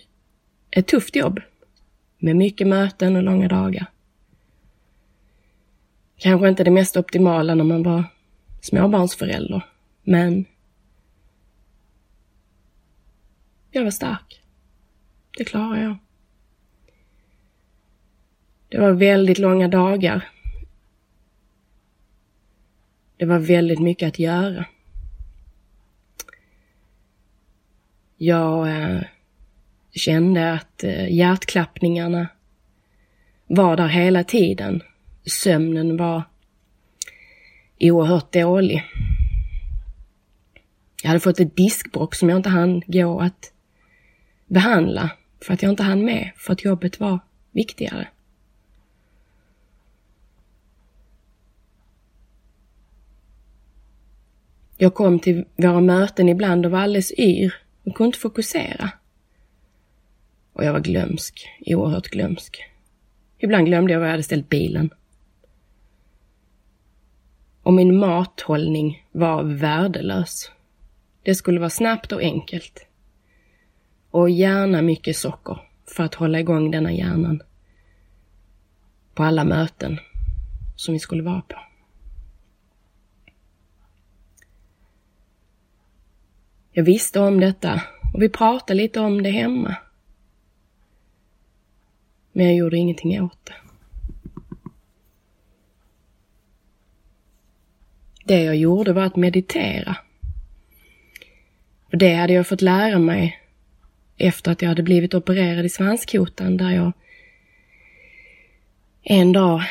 ett 0.74 0.86
tufft 0.86 1.16
jobb. 1.16 1.40
Med 2.18 2.36
mycket 2.36 2.66
möten 2.66 3.16
och 3.16 3.22
långa 3.22 3.48
dagar. 3.48 3.86
Kanske 6.16 6.48
inte 6.48 6.64
det 6.64 6.70
mest 6.70 6.96
optimala 6.96 7.54
när 7.54 7.64
man 7.64 7.82
var 7.82 8.04
småbarnsförälder, 8.60 9.66
men 10.02 10.44
jag 13.70 13.84
var 13.84 13.90
stark. 13.90 14.42
Det 15.38 15.44
klarar 15.44 15.82
jag. 15.82 15.96
Det 18.68 18.78
var 18.78 18.92
väldigt 18.92 19.38
långa 19.38 19.68
dagar. 19.68 20.28
Det 23.16 23.24
var 23.24 23.38
väldigt 23.38 23.80
mycket 23.80 24.08
att 24.08 24.18
göra. 24.18 24.66
Jag 28.16 28.68
eh, 28.68 29.02
kände 29.94 30.52
att 30.52 30.84
eh, 30.84 31.12
hjärtklappningarna 31.12 32.28
var 33.46 33.76
där 33.76 33.88
hela 33.88 34.24
tiden. 34.24 34.82
Sömnen 35.26 35.96
var 35.96 36.22
oerhört 37.80 38.32
dålig. 38.32 38.84
Jag 41.02 41.08
hade 41.08 41.20
fått 41.20 41.40
ett 41.40 41.56
diskbråck 41.56 42.14
som 42.14 42.28
jag 42.28 42.36
inte 42.36 42.48
hann 42.48 42.82
gå 42.86 43.20
att 43.20 43.52
behandla 44.46 45.10
för 45.42 45.54
att 45.54 45.62
jag 45.62 45.72
inte 45.72 45.82
hann 45.82 46.04
med, 46.04 46.30
för 46.36 46.52
att 46.52 46.64
jobbet 46.64 47.00
var 47.00 47.18
viktigare. 47.50 48.08
Jag 54.76 54.94
kom 54.94 55.18
till 55.18 55.44
våra 55.56 55.80
möten 55.80 56.28
ibland 56.28 56.66
och 56.66 56.72
var 56.72 56.78
alldeles 56.78 57.12
yr 57.18 57.54
och 57.84 57.94
kunde 57.94 58.06
inte 58.06 58.18
fokusera. 58.18 58.90
Och 60.54 60.64
jag 60.64 60.72
var 60.72 60.80
glömsk, 60.80 61.48
oerhört 61.66 62.08
glömsk. 62.08 62.64
Ibland 63.38 63.66
glömde 63.66 63.92
jag 63.92 64.00
var 64.00 64.06
jag 64.06 64.12
hade 64.12 64.22
ställt 64.22 64.48
bilen. 64.48 64.90
Och 67.62 67.72
min 67.72 67.98
mathållning 67.98 69.06
var 69.12 69.42
värdelös. 69.42 70.50
Det 71.22 71.34
skulle 71.34 71.60
vara 71.60 71.70
snabbt 71.70 72.12
och 72.12 72.20
enkelt. 72.20 72.86
Och 74.10 74.30
gärna 74.30 74.82
mycket 74.82 75.16
socker 75.16 75.58
för 75.86 76.02
att 76.02 76.14
hålla 76.14 76.40
igång 76.40 76.70
denna 76.70 76.92
hjärnan 76.92 77.42
på 79.14 79.22
alla 79.22 79.44
möten 79.44 79.98
som 80.76 80.92
vi 80.92 80.98
skulle 80.98 81.22
vara 81.22 81.42
på. 81.42 81.56
Jag 86.72 86.84
visste 86.84 87.20
om 87.20 87.40
detta 87.40 87.82
och 88.14 88.22
vi 88.22 88.28
pratade 88.28 88.74
lite 88.74 89.00
om 89.00 89.22
det 89.22 89.30
hemma. 89.30 89.76
Men 92.36 92.46
jag 92.46 92.54
gjorde 92.54 92.76
ingenting 92.76 93.22
åt 93.22 93.38
det. 93.44 93.54
Det 98.24 98.42
jag 98.42 98.56
gjorde 98.56 98.92
var 98.92 99.02
att 99.02 99.16
meditera. 99.16 99.96
Och 101.92 101.98
det 101.98 102.14
hade 102.14 102.32
jag 102.32 102.46
fått 102.46 102.62
lära 102.62 102.98
mig 102.98 103.40
efter 104.16 104.52
att 104.52 104.62
jag 104.62 104.68
hade 104.68 104.82
blivit 104.82 105.14
opererad 105.14 105.64
i 105.64 105.68
svanskotan 105.68 106.56
där 106.56 106.70
jag 106.70 106.92
en 109.02 109.32
dag 109.32 109.62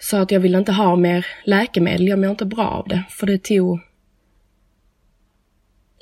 sa 0.00 0.20
att 0.20 0.30
jag 0.30 0.40
ville 0.40 0.58
inte 0.58 0.72
ha 0.72 0.96
mer 0.96 1.26
läkemedel, 1.44 2.08
jag 2.08 2.18
mår 2.18 2.30
inte 2.30 2.44
bra 2.44 2.68
av 2.68 2.88
det, 2.88 3.04
för 3.10 3.26
det 3.26 3.38
tog 3.38 3.80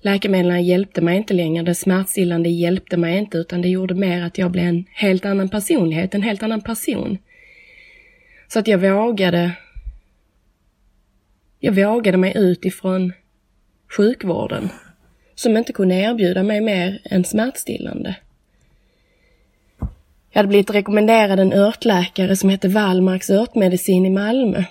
Läkemedlen 0.03 0.65
hjälpte 0.65 1.01
mig 1.01 1.17
inte 1.17 1.35
längre, 1.35 1.63
det 1.63 1.75
smärtstillande 1.75 2.49
hjälpte 2.49 2.97
mig 2.97 3.19
inte 3.19 3.39
utan 3.39 3.63
det 3.63 3.69
gjorde 3.69 3.95
mer 3.95 4.23
att 4.23 4.39
jag 4.39 4.51
blev 4.51 4.65
en 4.65 4.85
helt 4.93 5.25
annan 5.25 5.49
personlighet, 5.49 6.15
en 6.15 6.23
helt 6.23 6.43
annan 6.43 6.61
person. 6.61 7.19
Så 8.49 8.59
att 8.59 8.69
jag 8.69 8.79
vågade 8.79 9.53
jag 11.61 11.73
vågade 11.73 12.19
mig 12.19 12.33
ut 12.37 12.65
ifrån 12.65 13.13
sjukvården 13.97 14.69
som 15.35 15.57
inte 15.57 15.73
kunde 15.73 15.95
erbjuda 15.95 16.43
mig 16.43 16.61
mer 16.61 17.01
än 17.05 17.25
smärtstillande. 17.25 18.17
Jag 20.31 20.39
hade 20.39 20.49
blivit 20.49 20.71
rekommenderad 20.71 21.41
en 21.41 21.53
örtläkare 21.53 22.37
som 22.37 22.51
hette 22.51 22.69
Wallmarks 22.69 23.31
örtmedicin 23.31 24.07
i 24.07 24.11
Malmö 24.11 24.65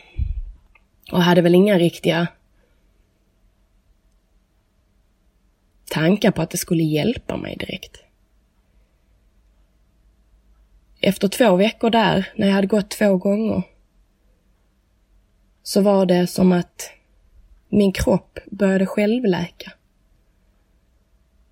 och 1.11 1.23
hade 1.23 1.41
väl 1.41 1.55
inga 1.55 1.77
riktiga 1.77 2.27
tankar 5.89 6.31
på 6.31 6.41
att 6.41 6.49
det 6.49 6.57
skulle 6.57 6.83
hjälpa 6.83 7.37
mig 7.37 7.55
direkt. 7.55 7.97
Efter 10.99 11.27
två 11.27 11.55
veckor 11.55 11.89
där, 11.89 12.29
när 12.35 12.47
jag 12.47 12.53
hade 12.53 12.67
gått 12.67 12.89
två 12.89 13.17
gånger, 13.17 13.63
så 15.63 15.81
var 15.81 16.05
det 16.05 16.27
som 16.27 16.51
att 16.51 16.91
min 17.69 17.91
kropp 17.91 18.39
började 18.51 18.85
självläka. 18.85 19.71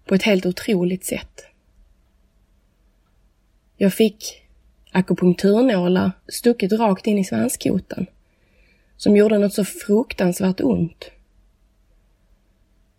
På 0.06 0.16
ett 0.16 0.24
helt 0.24 0.46
otroligt 0.46 1.06
sätt. 1.06 1.46
Jag 3.78 3.94
fick 3.94 4.44
akupunkturnålar 4.92 6.12
stucket 6.28 6.72
rakt 6.72 7.08
in 7.08 7.18
i 7.18 7.24
svanskotan 7.24 8.06
som 8.98 9.16
gjorde 9.18 9.38
något 9.38 9.54
så 9.54 9.66
fruktansvärt 9.66 10.62
ont. 10.62 11.12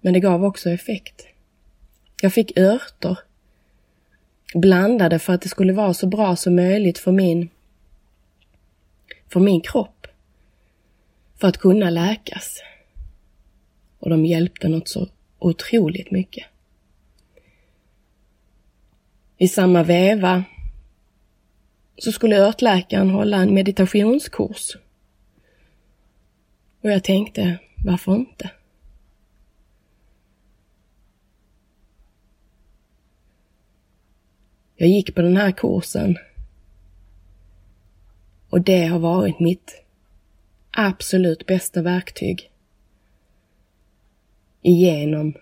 Men 0.01 0.13
det 0.13 0.21
gav 0.21 0.45
också 0.45 0.71
effekt. 0.71 1.27
Jag 2.23 2.33
fick 2.33 2.59
örter 2.59 3.19
blandade 4.55 5.19
för 5.19 5.33
att 5.33 5.43
det 5.43 5.49
skulle 5.49 5.73
vara 5.73 5.95
så 5.95 6.07
bra 6.07 6.37
som 6.37 6.57
möjligt 6.57 6.99
för 6.99 7.13
min, 7.13 7.49
för 9.29 9.41
min 9.41 9.61
kropp. 9.61 10.07
För 11.37 11.49
att 11.49 11.59
kunna 11.59 11.91
läkas. 11.91 12.63
Och 13.99 14.11
de 14.11 14.27
hjälpte 14.27 14.69
något 14.69 14.89
så 14.89 15.09
otroligt 15.39 16.11
mycket. 16.11 16.47
I 19.37 19.49
samma 19.49 19.83
veva 19.83 20.45
så 21.97 22.13
skulle 22.13 22.37
örtläkaren 22.37 23.11
hålla 23.11 23.37
en 23.37 23.55
meditationskurs. 23.55 24.77
Och 26.81 26.91
jag 26.91 27.05
tänkte, 27.05 27.59
varför 27.85 28.15
inte? 28.15 28.51
Jag 34.81 34.89
gick 34.89 35.15
på 35.15 35.23
den 35.23 35.37
här 35.37 35.53
kursen 35.53 36.19
och 38.51 38.61
det 38.61 38.87
har 38.87 38.99
varit 38.99 39.41
mitt 39.41 39.83
absolut 40.71 41.47
bästa 41.47 41.83
verktyg 41.83 42.51
igenom 44.63 45.35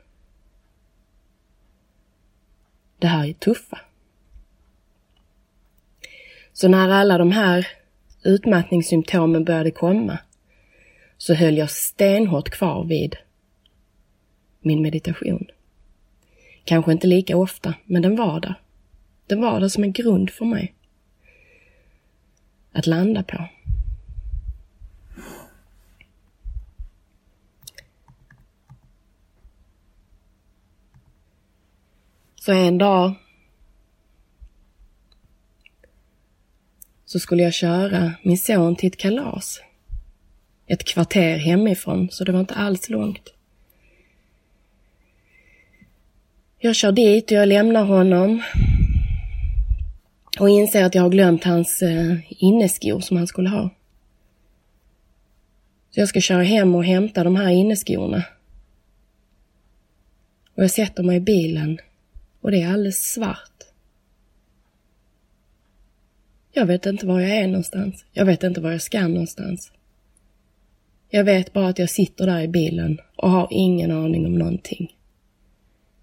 det 2.99 3.07
här 3.07 3.33
tuffa. 3.33 3.81
Så 6.53 6.69
när 6.69 6.89
alla 6.89 7.19
de 7.19 7.33
här 7.33 7.67
utmattningssymptomen 8.23 9.45
började 9.45 9.71
komma 9.71 10.19
så 11.17 11.35
höll 11.35 11.57
jag 11.57 11.71
stenhårt 11.71 12.51
kvar 12.51 12.85
vid 12.85 13.17
min 14.61 14.83
meditation. 14.83 15.47
Kanske 16.65 16.93
inte 16.93 17.07
lika 17.07 17.37
ofta, 17.37 17.75
men 17.85 18.03
den 18.03 18.17
var 18.17 18.41
där. 18.41 18.55
Den 19.27 19.41
var 19.41 19.61
där 19.61 19.69
som 19.69 19.85
en 19.85 19.93
grund 19.93 20.31
för 20.31 20.45
mig 20.45 20.75
att 22.73 22.87
landa 22.87 23.23
på. 23.23 23.49
Så 32.35 32.53
en 32.53 32.79
dag 32.79 33.15
så 37.05 37.19
skulle 37.19 37.43
jag 37.43 37.55
köra 37.55 38.13
min 38.23 38.39
son 38.39 38.77
till 38.77 38.87
ett 38.87 38.97
kalas. 38.97 39.61
Ett 40.67 40.85
kvarter 40.85 41.37
hemifrån, 41.37 42.11
så 42.11 42.25
det 42.25 42.33
var 42.33 42.41
inte 42.41 42.55
alls 42.55 42.89
långt. 42.89 43.35
Jag 46.59 46.77
kör 46.77 46.93
dit 46.93 47.31
och 47.31 47.37
jag 47.37 47.49
lämnar 47.49 47.85
honom 47.85 48.43
och 50.41 50.49
inser 50.49 50.85
att 50.85 50.95
jag 50.95 51.03
har 51.03 51.11
glömt 51.11 51.45
hans 51.45 51.83
eh, 51.83 52.17
inneskor 52.29 53.01
som 53.01 53.17
han 53.17 53.27
skulle 53.27 53.49
ha. 53.49 53.71
Så 55.91 56.01
jag 56.01 56.09
ska 56.09 56.21
köra 56.21 56.43
hem 56.43 56.75
och 56.75 56.85
hämta 56.85 57.25
de 57.25 57.37
här 57.37 57.51
inneskorna. 57.51 58.25
Och 60.55 60.63
jag 60.63 60.71
sätter 60.71 61.03
mig 61.03 61.17
i 61.17 61.21
bilen 61.21 61.79
och 62.41 62.51
det 62.51 62.63
är 62.63 62.73
alldeles 62.73 63.13
svart. 63.13 63.53
Jag 66.53 66.67
vet 66.67 66.87
inte 66.87 67.07
var 67.07 67.21
jag 67.21 67.31
är 67.31 67.47
någonstans. 67.47 68.05
Jag 68.13 68.25
vet 68.25 68.43
inte 68.43 68.61
var 68.61 68.71
jag 68.71 68.83
ska 68.83 69.09
någonstans. 69.09 69.73
Jag 71.11 71.25
vet 71.25 71.53
bara 71.53 71.69
att 71.69 71.79
jag 71.79 71.91
sitter 71.91 72.27
där 72.27 72.41
i 72.41 72.49
bilen 72.49 73.01
och 73.17 73.31
har 73.31 73.49
ingen 73.51 73.91
aning 73.91 74.27
om 74.27 74.39
någonting. 74.39 74.97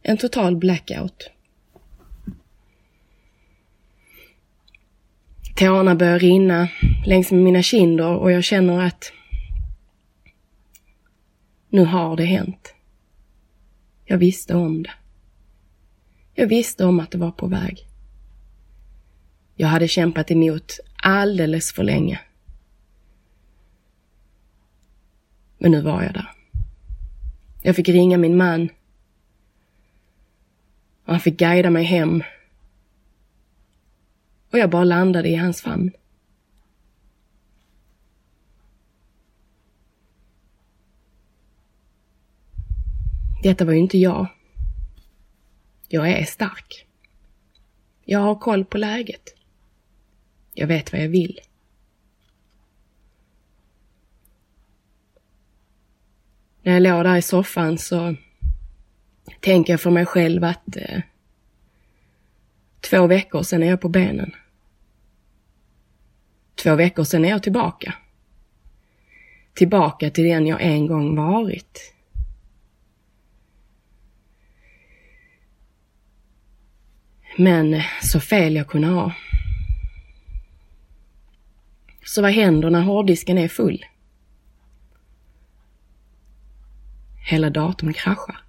En 0.01 0.17
total 0.17 0.55
blackout. 0.55 1.29
Tårarna 5.55 5.95
börjar 5.95 6.19
rinna 6.19 6.69
längs 7.05 7.31
med 7.31 7.41
mina 7.41 7.61
kinder 7.61 8.17
och 8.17 8.31
jag 8.31 8.43
känner 8.43 8.81
att 8.81 9.11
nu 11.69 11.85
har 11.85 12.17
det 12.17 12.25
hänt. 12.25 12.73
Jag 14.05 14.17
visste 14.17 14.55
om 14.55 14.83
det. 14.83 14.91
Jag 16.33 16.47
visste 16.47 16.85
om 16.85 16.99
att 16.99 17.11
det 17.11 17.17
var 17.17 17.31
på 17.31 17.47
väg. 17.47 17.87
Jag 19.55 19.67
hade 19.67 19.87
kämpat 19.87 20.31
emot 20.31 20.79
alldeles 20.95 21.73
för 21.73 21.83
länge. 21.83 22.19
Men 25.57 25.71
nu 25.71 25.81
var 25.81 26.03
jag 26.03 26.13
där. 26.13 26.31
Jag 27.61 27.75
fick 27.75 27.89
ringa 27.89 28.17
min 28.17 28.37
man. 28.37 28.69
Och 31.05 31.11
han 31.13 31.19
fick 31.19 31.39
guida 31.39 31.69
mig 31.69 31.83
hem. 31.83 32.23
Och 34.53 34.59
jag 34.59 34.69
bara 34.69 34.83
landade 34.83 35.29
i 35.29 35.35
hans 35.35 35.61
famn. 35.61 35.91
Detta 43.43 43.65
var 43.65 43.73
ju 43.73 43.79
inte 43.79 43.97
jag. 43.97 44.27
Jag 45.87 46.09
är 46.09 46.25
stark. 46.25 46.87
Jag 48.05 48.19
har 48.19 48.35
koll 48.35 48.65
på 48.65 48.77
läget. 48.77 49.35
Jag 50.53 50.67
vet 50.67 50.91
vad 50.91 51.01
jag 51.01 51.09
vill. 51.09 51.39
När 56.61 56.73
jag 56.73 56.81
låg 56.81 57.03
där 57.03 57.17
i 57.17 57.21
soffan 57.21 57.77
så 57.77 58.15
tänker 59.39 59.73
jag 59.73 59.81
för 59.81 59.91
mig 59.91 60.05
själv 60.05 60.43
att 60.43 60.77
eh, 60.77 61.01
två 62.89 63.07
veckor 63.07 63.43
sen 63.43 63.63
är 63.63 63.67
jag 63.67 63.81
på 63.81 63.89
benen. 63.89 64.35
Två 66.55 66.75
veckor 66.75 67.03
sen 67.03 67.25
är 67.25 67.29
jag 67.29 67.43
tillbaka. 67.43 67.95
Tillbaka 69.53 70.09
till 70.09 70.23
den 70.23 70.47
jag 70.47 70.61
en 70.61 70.87
gång 70.87 71.15
varit. 71.15 71.93
Men 77.37 77.81
så 78.01 78.19
fel 78.19 78.55
jag 78.55 78.67
kunde 78.67 78.87
ha. 78.87 79.13
Så 82.05 82.21
vad 82.21 82.31
händer 82.31 82.69
när 82.69 82.81
hårddisken 82.81 83.37
är 83.37 83.47
full? 83.47 83.85
Hela 87.25 87.49
datorn 87.49 87.93
kraschar. 87.93 88.43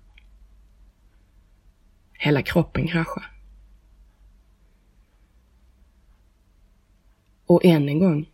Hela 2.13 2.43
kroppen 2.43 2.89
kraschar. 2.89 3.34
Och 7.47 7.65
än 7.65 7.89
en 7.89 7.99
gång, 7.99 8.31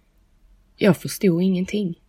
jag 0.76 0.96
förstod 0.96 1.42
ingenting. 1.42 2.00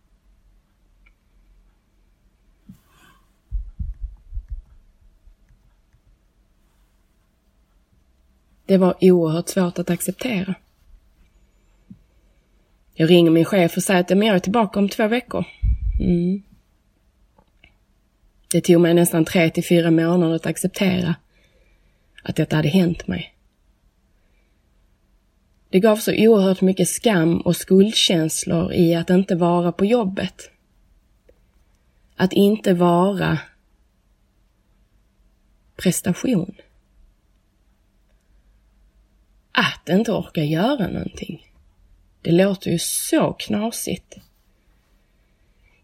Det 8.66 8.78
var 8.78 8.96
oerhört 9.00 9.48
svårt 9.48 9.78
att 9.78 9.90
acceptera. 9.90 10.54
Jag 12.94 13.10
ringer 13.10 13.30
min 13.30 13.44
chef 13.44 13.76
och 13.76 13.82
säger 13.82 14.00
att 14.00 14.10
jag 14.10 14.24
är 14.24 14.38
tillbaka 14.38 14.78
om 14.78 14.88
två 14.88 15.08
veckor. 15.08 15.44
Mm. 16.00 16.42
Det 18.52 18.60
tog 18.60 18.80
mig 18.80 18.94
nästan 18.94 19.24
tre 19.24 19.50
till 19.50 19.64
fyra 19.64 19.90
månader 19.90 20.34
att 20.34 20.46
acceptera 20.46 21.14
att 22.22 22.36
detta 22.36 22.56
hade 22.56 22.68
hänt 22.68 23.06
mig. 23.06 23.31
Det 25.72 25.80
gav 25.80 25.96
så 25.96 26.12
oerhört 26.12 26.60
mycket 26.60 26.88
skam 26.88 27.40
och 27.40 27.56
skuldkänslor 27.56 28.72
i 28.72 28.94
att 28.94 29.10
inte 29.10 29.34
vara 29.34 29.72
på 29.72 29.84
jobbet. 29.84 30.50
Att 32.16 32.32
inte 32.32 32.74
vara 32.74 33.38
prestation. 35.76 36.54
Att 39.52 39.88
inte 39.88 40.12
orka 40.12 40.44
göra 40.44 40.88
någonting. 40.88 41.46
Det 42.22 42.32
låter 42.32 42.70
ju 42.70 42.78
så 42.78 43.32
knasigt. 43.32 44.16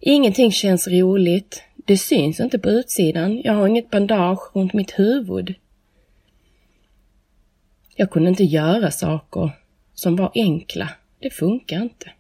Ingenting 0.01 0.53
känns 0.53 0.89
roligt. 0.89 1.63
Det 1.77 1.99
syns 1.99 2.41
inte 2.41 2.59
på 2.59 2.71
utsidan. 2.71 3.41
Jag 3.45 3.53
har 3.53 3.67
inget 3.67 3.91
bandage 3.91 4.51
runt 4.57 4.73
mitt 4.73 4.99
huvud. 4.99 5.55
Jag 7.97 8.11
kunde 8.11 8.29
inte 8.29 8.45
göra 8.45 8.91
saker 8.91 9.58
som 9.99 10.17
var 10.17 10.33
enkla. 10.35 10.91
Det 11.19 11.31
funkar 11.31 11.83
inte. 11.83 12.13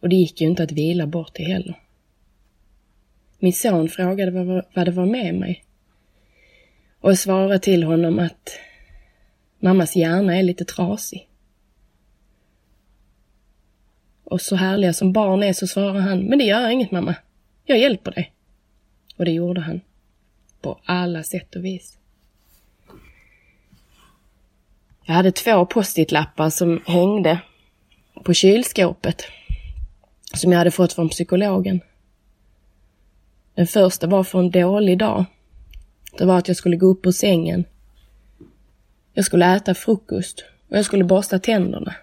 Och 0.00 0.08
det 0.08 0.16
gick 0.16 0.40
ju 0.40 0.46
inte 0.46 0.62
att 0.62 0.72
vila 0.72 1.06
bort 1.06 1.34
det 1.34 1.44
heller. 1.44 1.80
Min 3.38 3.52
son 3.52 3.88
frågade 3.88 4.30
vad, 4.30 4.64
vad 4.74 4.86
det 4.86 4.90
var 4.90 5.06
med 5.06 5.34
mig. 5.34 5.64
Och 7.00 7.10
jag 7.10 7.18
svarade 7.18 7.58
till 7.58 7.82
honom 7.82 8.18
att 8.18 8.58
mammas 9.58 9.96
hjärna 9.96 10.36
är 10.36 10.42
lite 10.42 10.64
trasig. 10.64 11.28
Och 14.24 14.40
så 14.40 14.56
härliga 14.56 14.92
som 14.92 15.12
barn 15.12 15.42
är 15.42 15.52
så 15.52 15.66
svarar 15.66 16.00
han, 16.00 16.20
men 16.22 16.38
det 16.38 16.44
gör 16.44 16.68
inget 16.68 16.90
mamma. 16.90 17.14
Jag 17.64 17.78
hjälper 17.78 18.10
dig. 18.10 18.32
Och 19.16 19.24
det 19.24 19.32
gjorde 19.32 19.60
han. 19.60 19.80
På 20.60 20.80
alla 20.84 21.22
sätt 21.22 21.56
och 21.56 21.64
vis. 21.64 21.98
Jag 25.04 25.14
hade 25.14 25.32
två 25.32 25.66
post-it-lappar 25.66 26.50
som 26.50 26.82
hängde 26.86 27.40
på 28.24 28.34
kylskåpet. 28.34 29.22
Som 30.34 30.52
jag 30.52 30.58
hade 30.58 30.70
fått 30.70 30.92
från 30.92 31.08
psykologen. 31.08 31.80
Den 33.54 33.66
första 33.66 34.06
var 34.06 34.24
för 34.24 34.38
en 34.38 34.50
dålig 34.50 34.98
dag. 34.98 35.24
Det 36.18 36.24
var 36.24 36.38
att 36.38 36.48
jag 36.48 36.56
skulle 36.56 36.76
gå 36.76 36.86
upp 36.86 37.06
ur 37.06 37.10
sängen. 37.10 37.64
Jag 39.12 39.24
skulle 39.24 39.56
äta 39.56 39.74
frukost 39.74 40.44
och 40.68 40.76
jag 40.76 40.84
skulle 40.84 41.04
borsta 41.04 41.38
tänderna. 41.38 41.94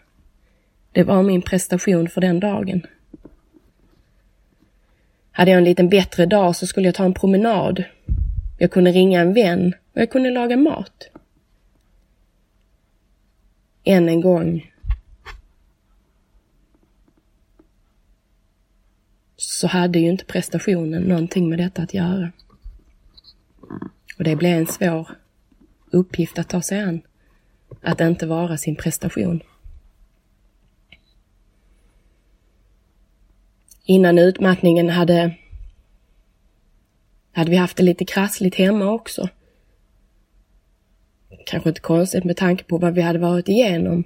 Det 0.92 1.04
var 1.04 1.24
min 1.24 1.42
prestation 1.42 2.10
för 2.10 2.22
den 2.22 2.40
dagen. 2.40 2.86
Hade 5.32 5.52
jag 5.52 5.58
en 5.58 5.64
liten 5.64 5.90
bättre 5.90 6.26
dag 6.26 6.56
så 6.56 6.68
skulle 6.68 6.88
jag 6.88 6.96
ta 6.96 7.06
en 7.06 7.14
promenad. 7.14 7.84
Jag 8.58 8.72
kunde 8.72 8.92
ringa 8.92 9.22
en 9.22 9.34
vän 9.34 9.74
och 9.94 10.02
jag 10.02 10.10
kunde 10.10 10.30
laga 10.30 10.58
mat. 10.58 11.10
Än 13.90 14.10
en 14.10 14.22
gång 14.22 14.72
så 19.36 19.68
hade 19.68 20.00
ju 20.00 20.10
inte 20.10 20.26
prestationen 20.26 21.04
någonting 21.04 21.50
med 21.50 21.60
detta 21.60 21.82
att 21.82 21.94
göra. 21.94 22.32
Och 24.18 24.24
det 24.24 24.36
blev 24.36 24.58
en 24.58 24.68
svår 24.68 25.10
uppgift 25.92 26.40
att 26.40 26.50
ta 26.50 26.62
sig 26.62 26.80
an. 26.80 27.02
Att 27.82 28.02
inte 28.02 28.28
vara 28.28 28.58
sin 28.58 28.76
prestation. 28.76 29.42
Innan 33.84 34.18
utmattningen 34.18 34.90
hade, 34.90 35.36
hade 37.32 37.52
vi 37.52 37.58
haft 37.58 37.78
det 37.78 37.84
lite 37.84 38.06
krassligt 38.06 38.56
hemma 38.56 38.92
också. 38.92 39.30
Kanske 41.50 41.70
inte 41.70 41.82
konstigt 41.82 42.24
med 42.24 42.38
tanke 42.38 42.64
på 42.64 42.78
vad 42.78 42.94
vi 42.94 43.02
hade 43.02 43.20
varit 43.20 43.50
igenom 43.50 44.04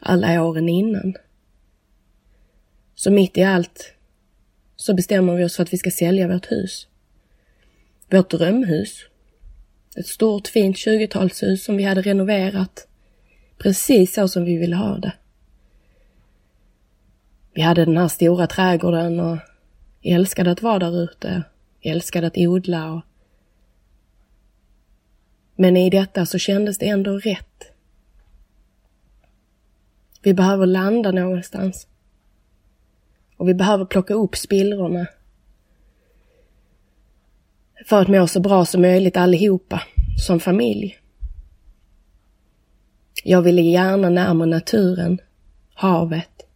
alla 0.00 0.42
åren 0.44 0.68
innan. 0.68 1.14
Så 2.94 3.10
mitt 3.10 3.38
i 3.38 3.42
allt 3.42 3.92
så 4.76 4.94
bestämmer 4.94 5.34
vi 5.34 5.44
oss 5.44 5.56
för 5.56 5.62
att 5.62 5.72
vi 5.72 5.78
ska 5.78 5.90
sälja 5.90 6.28
vårt 6.28 6.52
hus. 6.52 6.88
Vårt 8.10 8.30
drömhus. 8.30 9.04
Ett 9.96 10.06
stort 10.06 10.48
fint 10.48 10.76
20-talshus 10.76 11.64
som 11.64 11.76
vi 11.76 11.84
hade 11.84 12.02
renoverat 12.02 12.88
precis 13.58 14.14
så 14.14 14.28
som 14.28 14.44
vi 14.44 14.56
ville 14.56 14.76
ha 14.76 14.98
det. 14.98 15.12
Vi 17.54 17.62
hade 17.62 17.84
den 17.84 17.96
här 17.96 18.08
stora 18.08 18.46
trädgården 18.46 19.20
och 19.20 19.38
älskade 20.02 20.50
att 20.50 20.62
vara 20.62 20.78
där 20.78 21.02
ute, 21.02 21.42
älskade 21.82 22.26
att 22.26 22.38
odla 22.38 22.92
och... 22.92 23.02
Men 25.56 25.76
i 25.76 25.90
detta 25.90 26.26
så 26.26 26.38
kändes 26.38 26.78
det 26.78 26.88
ändå 26.88 27.18
rätt. 27.18 27.72
Vi 30.22 30.34
behöver 30.34 30.66
landa 30.66 31.12
någonstans. 31.12 31.86
Och 33.36 33.48
vi 33.48 33.54
behöver 33.54 33.84
plocka 33.84 34.14
upp 34.14 34.36
spillrorna. 34.36 35.06
För 37.86 38.02
att 38.02 38.08
må 38.08 38.26
så 38.26 38.40
bra 38.40 38.64
som 38.64 38.82
möjligt 38.82 39.16
allihopa, 39.16 39.82
som 40.26 40.40
familj. 40.40 40.98
Jag 43.24 43.42
ville 43.42 43.62
gärna 43.62 44.10
närma 44.10 44.46
naturen, 44.46 45.20
havet, 45.74 46.46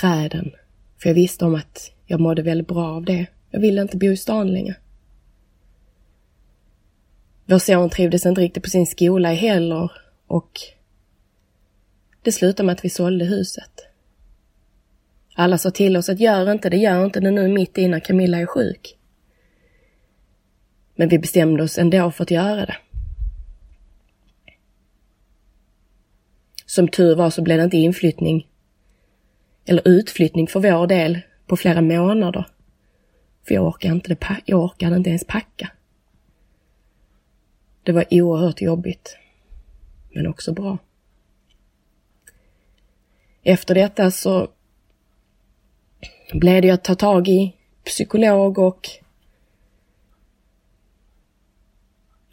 träden. 0.00 0.52
För 0.98 1.08
jag 1.08 1.14
visste 1.14 1.44
om 1.44 1.54
att 1.54 1.90
jag 2.06 2.20
mådde 2.20 2.42
väldigt 2.42 2.68
bra 2.68 2.88
av 2.88 3.04
det. 3.04 3.26
Jag 3.50 3.60
ville 3.60 3.82
inte 3.82 3.96
bo 3.96 4.06
i 4.06 4.16
stan 4.16 4.52
längre. 4.52 4.76
Vår 7.46 7.58
son 7.58 7.90
trivdes 7.90 8.26
inte 8.26 8.40
riktigt 8.40 8.62
på 8.62 8.70
sin 8.70 8.86
skola 8.86 9.32
heller 9.32 9.92
och 10.26 10.60
det 12.22 12.32
slutade 12.32 12.66
med 12.66 12.72
att 12.72 12.84
vi 12.84 12.88
sålde 12.88 13.24
huset. 13.24 13.86
Alla 15.34 15.58
sa 15.58 15.70
till 15.70 15.96
oss 15.96 16.08
att 16.08 16.20
gör 16.20 16.52
inte 16.52 16.70
det, 16.70 16.76
gör 16.76 17.04
inte 17.04 17.20
det 17.20 17.30
nu 17.30 17.48
mitt 17.48 17.78
i 17.78 17.88
när 17.88 18.00
Camilla 18.00 18.38
är 18.38 18.46
sjuk. 18.46 18.98
Men 20.94 21.08
vi 21.08 21.18
bestämde 21.18 21.62
oss 21.62 21.78
ändå 21.78 22.10
för 22.10 22.22
att 22.22 22.30
göra 22.30 22.66
det. 22.66 22.76
Som 26.66 26.88
tur 26.88 27.14
var 27.14 27.30
så 27.30 27.42
blev 27.42 27.58
det 27.58 27.64
inte 27.64 27.76
inflyttning 27.76 28.48
eller 29.64 29.88
utflyttning 29.88 30.46
för 30.46 30.60
vår 30.60 30.86
del 30.86 31.20
på 31.46 31.56
flera 31.56 31.80
månader. 31.80 32.46
För 33.46 33.54
jag 33.54 33.66
orkade 33.66 33.94
inte, 33.94 34.08
det, 34.08 34.36
jag 34.44 34.60
orkade 34.60 34.96
inte 34.96 35.10
ens 35.10 35.24
packa. 35.26 35.70
Det 37.84 37.92
var 37.92 38.04
oerhört 38.10 38.60
jobbigt, 38.60 39.16
men 40.14 40.26
också 40.26 40.52
bra. 40.52 40.78
Efter 43.42 43.74
detta 43.74 44.10
så 44.10 44.48
blev 46.32 46.62
det 46.62 46.70
att 46.70 46.84
ta 46.84 46.94
tag 46.94 47.28
i 47.28 47.54
psykolog 47.84 48.58
och 48.58 48.88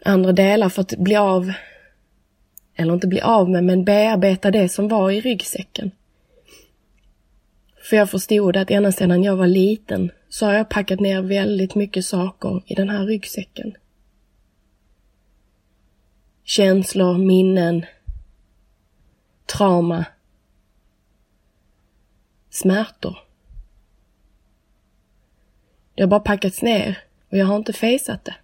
andra 0.05 0.31
delar 0.31 0.69
för 0.69 0.81
att 0.81 0.97
bli 0.97 1.15
av, 1.15 1.51
eller 2.75 2.93
inte 2.93 3.07
bli 3.07 3.21
av 3.21 3.49
med, 3.49 3.63
men 3.63 3.85
bearbeta 3.85 4.51
det 4.51 4.69
som 4.69 4.87
var 4.87 5.11
i 5.11 5.21
ryggsäcken. 5.21 5.91
För 7.89 7.95
jag 7.95 8.09
förstod 8.09 8.57
att 8.57 8.71
ända 8.71 8.91
sedan 8.91 9.23
jag 9.23 9.35
var 9.35 9.47
liten 9.47 10.11
så 10.29 10.45
har 10.45 10.53
jag 10.53 10.69
packat 10.69 10.99
ner 10.99 11.21
väldigt 11.21 11.75
mycket 11.75 12.05
saker 12.05 12.63
i 12.65 12.75
den 12.75 12.89
här 12.89 13.05
ryggsäcken. 13.05 13.73
Känslor, 16.51 17.17
minnen, 17.17 17.85
trauma, 19.45 20.05
smärtor. 22.49 23.17
Det 25.95 26.03
har 26.03 26.07
bara 26.07 26.19
packats 26.19 26.61
ner 26.61 26.97
och 27.29 27.37
jag 27.37 27.45
har 27.45 27.55
inte 27.55 27.73
fejsat 27.73 28.25
det. 28.25 28.35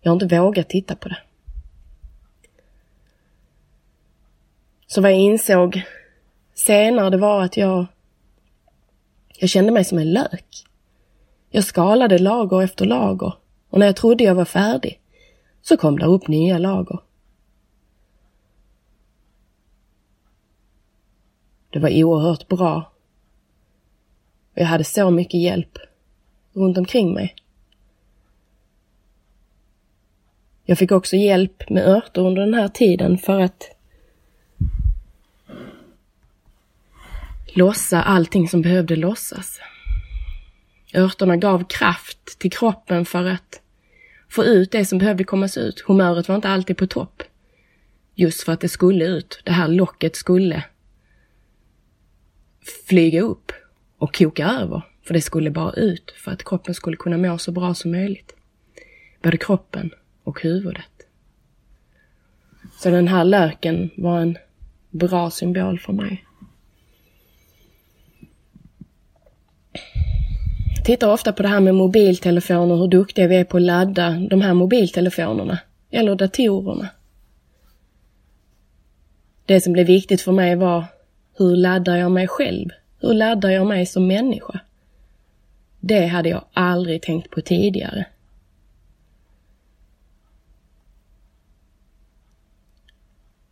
Jag 0.00 0.10
har 0.10 0.22
inte 0.22 0.38
vågat 0.38 0.68
titta 0.68 0.96
på 0.96 1.08
det. 1.08 1.18
Så 4.86 5.00
vad 5.00 5.10
jag 5.10 5.18
insåg 5.18 5.82
senare 6.54 7.10
det 7.10 7.16
var 7.18 7.42
att 7.42 7.56
jag 7.56 7.86
jag 9.38 9.50
kände 9.50 9.72
mig 9.72 9.84
som 9.84 9.98
en 9.98 10.12
lök. 10.12 10.64
Jag 11.50 11.64
skalade 11.64 12.18
lager 12.18 12.62
efter 12.62 12.84
lager 12.84 13.32
och 13.70 13.78
när 13.78 13.86
jag 13.86 13.96
trodde 13.96 14.24
jag 14.24 14.34
var 14.34 14.44
färdig 14.44 15.00
så 15.62 15.76
kom 15.76 15.98
det 15.98 16.06
upp 16.06 16.28
nya 16.28 16.58
lager. 16.58 17.00
Det 21.70 21.78
var 21.78 22.04
oerhört 22.04 22.48
bra. 22.48 22.92
Jag 24.54 24.66
hade 24.66 24.84
så 24.84 25.10
mycket 25.10 25.40
hjälp 25.40 25.78
runt 26.52 26.78
omkring 26.78 27.14
mig. 27.14 27.34
Jag 30.64 30.78
fick 30.78 30.92
också 30.92 31.16
hjälp 31.16 31.70
med 31.70 31.88
örter 31.88 32.22
under 32.22 32.42
den 32.42 32.54
här 32.54 32.68
tiden 32.68 33.18
för 33.18 33.40
att 33.40 33.70
lossa 37.46 38.02
allting 38.02 38.48
som 38.48 38.62
behövde 38.62 38.96
lossas. 38.96 39.60
Örterna 40.94 41.36
gav 41.36 41.64
kraft 41.64 42.38
till 42.38 42.52
kroppen 42.52 43.04
för 43.04 43.24
att 43.24 43.60
få 44.28 44.44
ut 44.44 44.70
det 44.70 44.84
som 44.84 44.98
behövde 44.98 45.24
kommas 45.24 45.56
ut. 45.56 45.80
Humöret 45.80 46.28
var 46.28 46.36
inte 46.36 46.48
alltid 46.48 46.76
på 46.76 46.86
topp. 46.86 47.22
Just 48.14 48.42
för 48.42 48.52
att 48.52 48.60
det 48.60 48.68
skulle 48.68 49.04
ut. 49.04 49.40
Det 49.44 49.52
här 49.52 49.68
locket 49.68 50.16
skulle 50.16 50.64
flyga 52.86 53.22
upp 53.22 53.52
och 53.98 54.16
koka 54.16 54.46
över. 54.46 54.82
För 55.02 55.14
det 55.14 55.20
skulle 55.20 55.50
bara 55.50 55.72
ut 55.72 56.10
för 56.10 56.30
att 56.30 56.44
kroppen 56.44 56.74
skulle 56.74 56.96
kunna 56.96 57.16
må 57.16 57.38
så 57.38 57.52
bra 57.52 57.74
som 57.74 57.90
möjligt. 57.90 58.34
Både 59.22 59.36
kroppen 59.36 59.90
och 60.24 60.42
huvudet. 60.42 60.84
Så 62.78 62.90
den 62.90 63.08
här 63.08 63.24
löken 63.24 63.90
var 63.96 64.20
en 64.20 64.38
bra 64.90 65.30
symbol 65.30 65.78
för 65.78 65.92
mig 65.92 66.24
tittar 70.84 71.12
ofta 71.12 71.32
på 71.32 71.42
det 71.42 71.48
här 71.48 71.60
med 71.60 71.74
mobiltelefoner, 71.74 72.76
hur 72.76 72.88
duktiga 72.88 73.26
vi 73.26 73.36
är 73.36 73.44
på 73.44 73.56
att 73.56 73.62
ladda 73.62 74.10
de 74.30 74.40
här 74.40 74.54
mobiltelefonerna. 74.54 75.58
Eller 75.90 76.14
datorerna. 76.14 76.88
Det 79.46 79.60
som 79.60 79.72
blev 79.72 79.86
viktigt 79.86 80.20
för 80.20 80.32
mig 80.32 80.56
var 80.56 80.84
hur 81.36 81.56
laddar 81.56 81.96
jag 81.96 82.10
mig 82.12 82.28
själv? 82.28 82.68
Hur 83.00 83.14
laddar 83.14 83.50
jag 83.50 83.66
mig 83.66 83.86
som 83.86 84.06
människa? 84.06 84.60
Det 85.80 86.06
hade 86.06 86.28
jag 86.28 86.44
aldrig 86.52 87.02
tänkt 87.02 87.30
på 87.30 87.40
tidigare. 87.40 88.06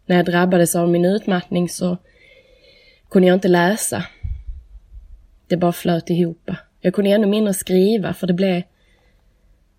När 0.06 0.16
jag 0.16 0.26
drabbades 0.26 0.74
av 0.74 0.88
min 0.88 1.04
utmattning 1.04 1.68
så 1.68 1.96
kunde 3.10 3.28
jag 3.28 3.36
inte 3.36 3.48
läsa. 3.48 4.04
Det 5.46 5.56
bara 5.56 5.72
flöt 5.72 6.10
ihop. 6.10 6.50
Jag 6.86 6.94
kunde 6.94 7.10
ännu 7.10 7.26
mindre 7.26 7.54
skriva 7.54 8.14
för 8.14 8.26
det 8.26 8.32
blev 8.32 8.62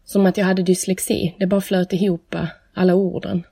som 0.04 0.26
att 0.26 0.38
jag 0.38 0.46
hade 0.46 0.64
dyslexi. 0.64 1.36
Det 1.40 1.48
bara 1.48 1.62
flöt 1.62 1.94
ihop 1.94 2.36
alla 2.74 2.96
orden. 2.96 3.44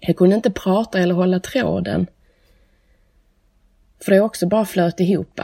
Jag 0.00 0.16
kunde 0.16 0.36
inte 0.36 0.50
prata 0.50 0.98
eller 0.98 1.14
hålla 1.14 1.40
tråden. 1.40 2.06
För 4.00 4.12
det 4.12 4.20
också 4.20 4.46
bara 4.46 4.64
flöt 4.64 5.00
ihop. 5.00 5.40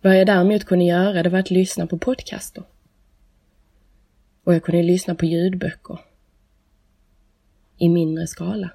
Vad 0.00 0.18
jag 0.18 0.26
däremot 0.26 0.64
kunde 0.64 0.84
göra 0.84 1.22
det 1.22 1.28
var 1.28 1.38
att 1.38 1.50
lyssna 1.50 1.86
på 1.86 1.98
podcaster. 1.98 2.64
Och 4.44 4.54
jag 4.54 4.62
kunde 4.62 4.82
lyssna 4.82 5.14
på 5.14 5.26
ljudböcker. 5.26 5.98
I 7.76 7.88
mindre 7.88 8.26
skala. 8.26 8.70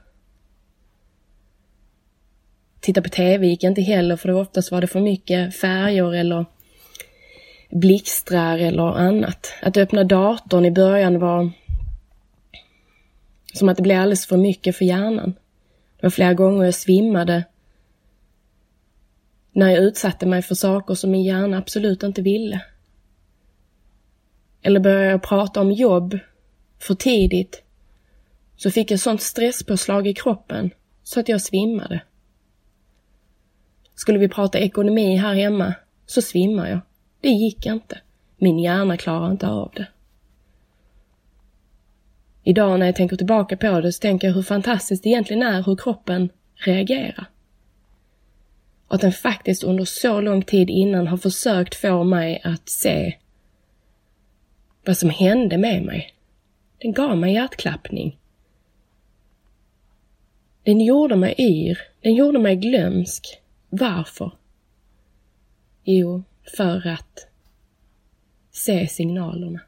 Titta 2.82 3.02
på 3.02 3.10
TV 3.10 3.48
gick 3.48 3.64
inte 3.64 3.82
heller 3.82 4.16
för 4.16 4.28
det 4.28 4.36
oftast 4.36 4.72
var 4.72 4.82
det 4.82 4.88
för 4.88 5.02
mycket 5.02 5.56
färger 5.56 6.14
eller 6.14 6.46
blixtrar 7.70 8.58
eller 8.58 8.98
annat. 8.98 9.54
Att 9.62 9.78
öppna 9.78 10.04
datorn 10.04 10.66
i 10.66 10.72
början 10.72 11.20
var 11.20 11.52
som 13.54 13.70
att 13.70 13.78
det 13.78 13.84
blev 13.84 14.02
alldeles 14.02 14.26
för 14.26 14.38
mycket 14.38 14.76
för 14.76 14.86
hjärnan. 14.86 15.34
Det 15.98 16.06
var 16.06 16.10
flera 16.10 16.34
gånger 16.34 16.66
jag 16.66 16.74
svimmade 16.74 17.44
när 19.52 19.70
jag 19.70 19.84
utsatte 19.84 20.26
mig 20.26 20.42
för 20.42 20.56
saker 20.56 20.94
som 20.94 21.12
min 21.12 21.24
hjärna 21.24 21.58
absolut 21.58 22.04
inte 22.04 22.22
ville. 22.22 22.62
Eller 24.62 24.80
började 24.80 25.06
jag 25.06 25.24
prata 25.24 25.62
om 25.62 25.72
jobb 25.72 26.20
för 26.80 26.96
tidigt 26.96 27.64
så 28.56 28.72
fick 28.72 28.92
jag 28.92 29.00
sånt 29.00 29.22
stresspåslag 29.22 30.08
i 30.08 30.14
kroppen 30.14 30.72
så 31.04 31.20
att 31.20 31.30
jag 31.30 31.42
svimmade. 31.42 32.02
Skulle 34.02 34.20
vi 34.20 34.30
prata 34.30 34.60
ekonomi 34.60 35.16
här 35.16 35.34
hemma 35.34 35.74
så 36.06 36.22
svimmar 36.22 36.70
jag. 36.70 36.80
Det 37.22 37.30
gick 37.30 37.66
inte. 37.66 38.00
Min 38.38 38.60
hjärna 38.60 38.98
klarar 38.98 39.32
inte 39.32 39.48
av 39.48 39.72
det. 39.76 39.88
Idag 42.44 42.80
när 42.80 42.86
jag 42.86 42.96
tänker 42.96 43.16
tillbaka 43.16 43.58
på 43.58 43.82
det 43.82 43.92
så 43.92 44.00
tänker 44.00 44.28
jag 44.28 44.36
hur 44.36 44.42
fantastiskt 44.42 45.04
det 45.04 45.10
egentligen 45.10 45.44
är 45.44 45.64
hur 45.64 45.76
kroppen 45.76 46.30
reagerar. 46.56 47.26
Och 48.88 48.96
att 48.96 49.02
den 49.02 49.12
faktiskt 49.12 49.64
under 49.64 49.86
så 49.86 50.22
lång 50.22 50.42
tid 50.42 50.70
innan 50.70 51.08
har 51.08 51.18
försökt 51.18 51.76
få 51.76 52.04
mig 52.04 52.42
att 52.44 52.70
se 52.70 53.18
vad 54.86 54.98
som 54.98 55.10
hände 55.10 55.58
med 55.58 55.84
mig. 55.84 56.14
Den 56.78 56.94
gav 56.94 57.18
mig 57.18 57.34
hjärtklappning. 57.34 58.18
Den 60.64 60.82
gjorde 60.82 61.16
mig 61.16 61.36
yr, 61.38 61.80
den 62.02 62.16
gjorde 62.16 62.40
mig 62.40 62.56
glömsk. 62.56 63.41
Varför? 63.74 64.32
Jo, 65.84 66.24
för 66.58 66.88
att 66.88 67.28
se 68.52 68.88
signalerna. 68.88 69.60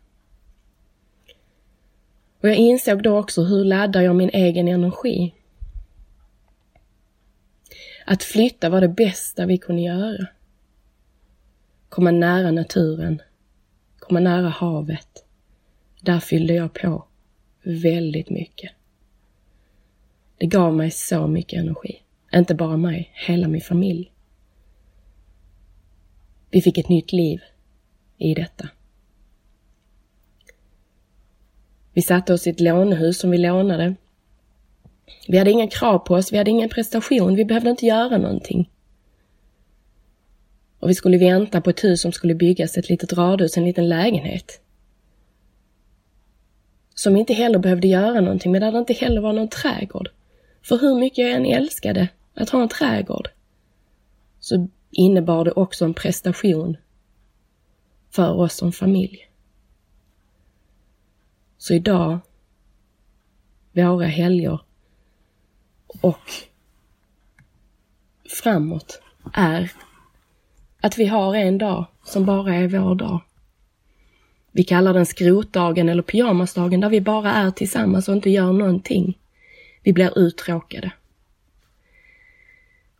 Och 2.41 2.49
jag 2.49 2.55
insåg 2.55 3.03
då 3.03 3.17
också 3.17 3.43
hur 3.43 3.65
laddar 3.65 4.01
jag 4.01 4.15
min 4.15 4.29
egen 4.29 4.67
energi? 4.67 5.33
Att 8.05 8.23
flytta 8.23 8.69
var 8.69 8.81
det 8.81 8.87
bästa 8.87 9.45
vi 9.45 9.57
kunde 9.57 9.81
göra. 9.81 10.27
Komma 11.89 12.11
nära 12.11 12.51
naturen, 12.51 13.21
komma 13.99 14.19
nära 14.19 14.49
havet. 14.49 15.25
Där 16.01 16.19
fyllde 16.19 16.53
jag 16.53 16.73
på 16.73 17.05
väldigt 17.61 18.29
mycket. 18.29 18.71
Det 20.37 20.45
gav 20.45 20.73
mig 20.73 20.91
så 20.91 21.27
mycket 21.27 21.59
energi. 21.59 22.02
Inte 22.35 22.55
bara 22.55 22.77
mig, 22.77 23.11
hela 23.13 23.47
min 23.47 23.61
familj. 23.61 24.11
Vi 26.49 26.61
fick 26.61 26.77
ett 26.77 26.89
nytt 26.89 27.11
liv 27.11 27.41
i 28.17 28.33
detta. 28.33 28.69
Vi 31.93 32.01
satte 32.01 32.33
oss 32.33 32.47
i 32.47 32.49
ett 32.49 32.59
lånehus 32.59 33.19
som 33.19 33.31
vi 33.31 33.37
lånade. 33.37 33.95
Vi 35.27 35.37
hade 35.37 35.51
inga 35.51 35.67
krav 35.67 35.99
på 35.99 36.13
oss, 36.15 36.33
vi 36.33 36.37
hade 36.37 36.51
ingen 36.51 36.69
prestation, 36.69 37.35
vi 37.35 37.45
behövde 37.45 37.69
inte 37.69 37.85
göra 37.85 38.17
någonting. 38.17 38.69
Och 40.79 40.89
vi 40.89 40.93
skulle 40.93 41.17
vänta 41.17 41.61
på 41.61 41.69
ett 41.69 41.83
hus 41.83 42.01
som 42.01 42.11
skulle 42.11 42.35
byggas, 42.35 42.77
ett 42.77 42.89
litet 42.89 43.13
radhus, 43.13 43.57
en 43.57 43.65
liten 43.65 43.89
lägenhet. 43.89 44.61
Som 46.95 47.15
inte 47.15 47.33
heller 47.33 47.59
behövde 47.59 47.87
göra 47.87 48.21
någonting, 48.21 48.51
men 48.51 48.61
där 48.61 48.71
det 48.71 48.77
inte 48.77 48.93
heller 48.93 49.21
var 49.21 49.33
någon 49.33 49.49
trädgård. 49.49 50.09
För 50.61 50.77
hur 50.77 50.99
mycket 50.99 51.17
jag 51.17 51.31
än 51.31 51.45
älskade 51.45 52.09
att 52.33 52.49
ha 52.49 52.61
en 52.61 52.69
trädgård, 52.69 53.29
så 54.39 54.67
innebar 54.91 55.45
det 55.45 55.51
också 55.51 55.85
en 55.85 55.93
prestation 55.93 56.77
för 58.11 58.31
oss 58.31 58.53
som 58.53 58.71
familj. 58.71 59.29
Så 61.57 61.73
idag, 61.73 62.19
våra 63.71 64.05
helger 64.05 64.59
och 66.01 66.31
framåt 68.43 69.01
är 69.33 69.71
att 70.81 70.97
vi 70.97 71.05
har 71.05 71.35
en 71.35 71.57
dag 71.57 71.85
som 72.03 72.25
bara 72.25 72.55
är 72.55 72.67
vår 72.67 72.95
dag. 72.95 73.21
Vi 74.51 74.63
kallar 74.63 74.93
den 74.93 75.05
skrotdagen 75.05 75.89
eller 75.89 76.03
pyjamasdagen 76.03 76.79
där 76.79 76.89
vi 76.89 77.01
bara 77.01 77.33
är 77.33 77.51
tillsammans 77.51 78.07
och 78.07 78.15
inte 78.15 78.29
gör 78.29 78.53
någonting. 78.53 79.17
Vi 79.83 79.93
blir 79.93 80.19
uttråkade. 80.19 80.91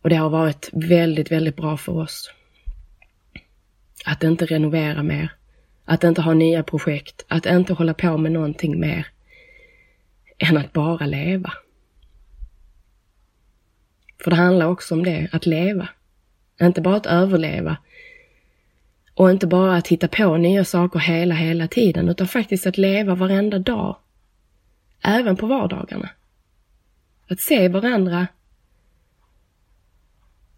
Och 0.04 0.10
det 0.10 0.16
har 0.16 0.30
varit 0.30 0.70
väldigt, 0.74 1.32
väldigt 1.32 1.56
bra 1.56 1.78
för 1.78 1.98
oss. 1.98 2.32
Att 4.06 4.24
inte 4.24 4.46
renovera 4.46 5.04
mer. 5.04 5.34
Att 5.86 6.04
inte 6.04 6.22
ha 6.22 6.34
nya 6.34 6.64
projekt. 6.64 7.26
Att 7.28 7.46
inte 7.46 7.74
hålla 7.74 7.94
på 7.94 8.18
med 8.18 8.32
någonting 8.32 8.80
mer 8.80 9.08
än 10.38 10.58
att 10.58 10.74
bara 10.74 11.06
leva. 11.06 11.54
För 14.24 14.32
det 14.32 14.38
handlar 14.38 14.66
också 14.68 14.96
om 14.96 15.04
det, 15.04 15.30
att 15.32 15.46
leva. 15.46 15.90
Inte 16.62 16.82
bara 16.82 16.96
att 16.96 17.06
överleva. 17.06 17.78
Och 19.16 19.32
inte 19.32 19.48
bara 19.48 19.76
att 19.76 19.88
hitta 19.88 20.08
på 20.08 20.38
nya 20.38 20.66
saker 20.66 21.00
hela, 21.00 21.36
hela 21.36 21.68
tiden, 21.68 22.10
utan 22.10 22.28
faktiskt 22.28 22.68
att 22.68 22.78
leva 22.78 23.16
varenda 23.16 23.60
dag. 23.60 23.98
Även 25.02 25.36
på 25.36 25.48
vardagarna. 25.48 26.10
Att 27.28 27.40
se 27.40 27.68
varandra 27.68 28.28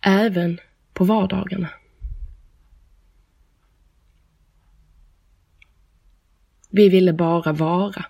även 0.05 0.59
på 0.93 1.03
vardagarna. 1.03 1.69
Vi 6.69 6.89
ville 6.89 7.13
bara 7.13 7.53
vara 7.53 8.05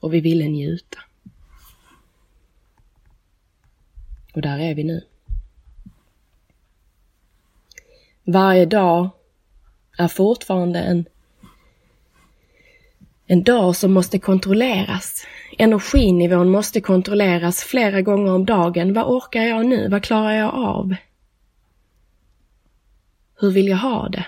och 0.00 0.14
vi 0.14 0.20
ville 0.20 0.44
njuta. 0.44 0.98
Och 4.34 4.42
där 4.42 4.58
är 4.58 4.74
vi 4.74 4.84
nu. 4.84 5.06
Varje 8.24 8.66
dag 8.66 9.10
är 9.98 10.08
fortfarande 10.08 10.80
en, 10.80 11.06
en 13.30 13.42
dag 13.42 13.76
som 13.76 13.92
måste 13.92 14.18
kontrolleras. 14.18 15.26
Energinivån 15.58 16.50
måste 16.50 16.80
kontrolleras 16.80 17.62
flera 17.62 18.02
gånger 18.02 18.32
om 18.32 18.44
dagen. 18.44 18.92
Vad 18.92 19.06
orkar 19.06 19.42
jag 19.42 19.66
nu? 19.66 19.88
Vad 19.88 20.02
klarar 20.02 20.32
jag 20.32 20.54
av? 20.54 20.94
Hur 23.40 23.50
vill 23.50 23.68
jag 23.68 23.76
ha 23.76 24.08
det? 24.08 24.26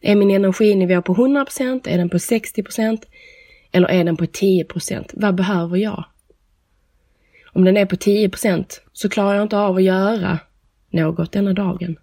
Är 0.00 0.16
min 0.16 0.30
energinivå 0.30 1.02
på 1.02 1.14
100% 1.14 1.88
Är 1.88 1.98
den 1.98 2.08
på 2.08 2.16
60% 2.16 3.02
Eller 3.72 3.88
är 3.88 4.04
den 4.04 4.16
på 4.16 4.24
10% 4.24 5.10
Vad 5.12 5.34
behöver 5.34 5.76
jag? 5.76 6.04
Om 7.52 7.64
den 7.64 7.76
är 7.76 7.86
på 7.86 7.96
10% 7.96 8.80
så 8.92 9.08
klarar 9.08 9.34
jag 9.34 9.42
inte 9.42 9.58
av 9.58 9.76
att 9.76 9.82
göra 9.82 10.38
något 10.90 11.32
denna 11.32 11.52
dagen. 11.52 11.96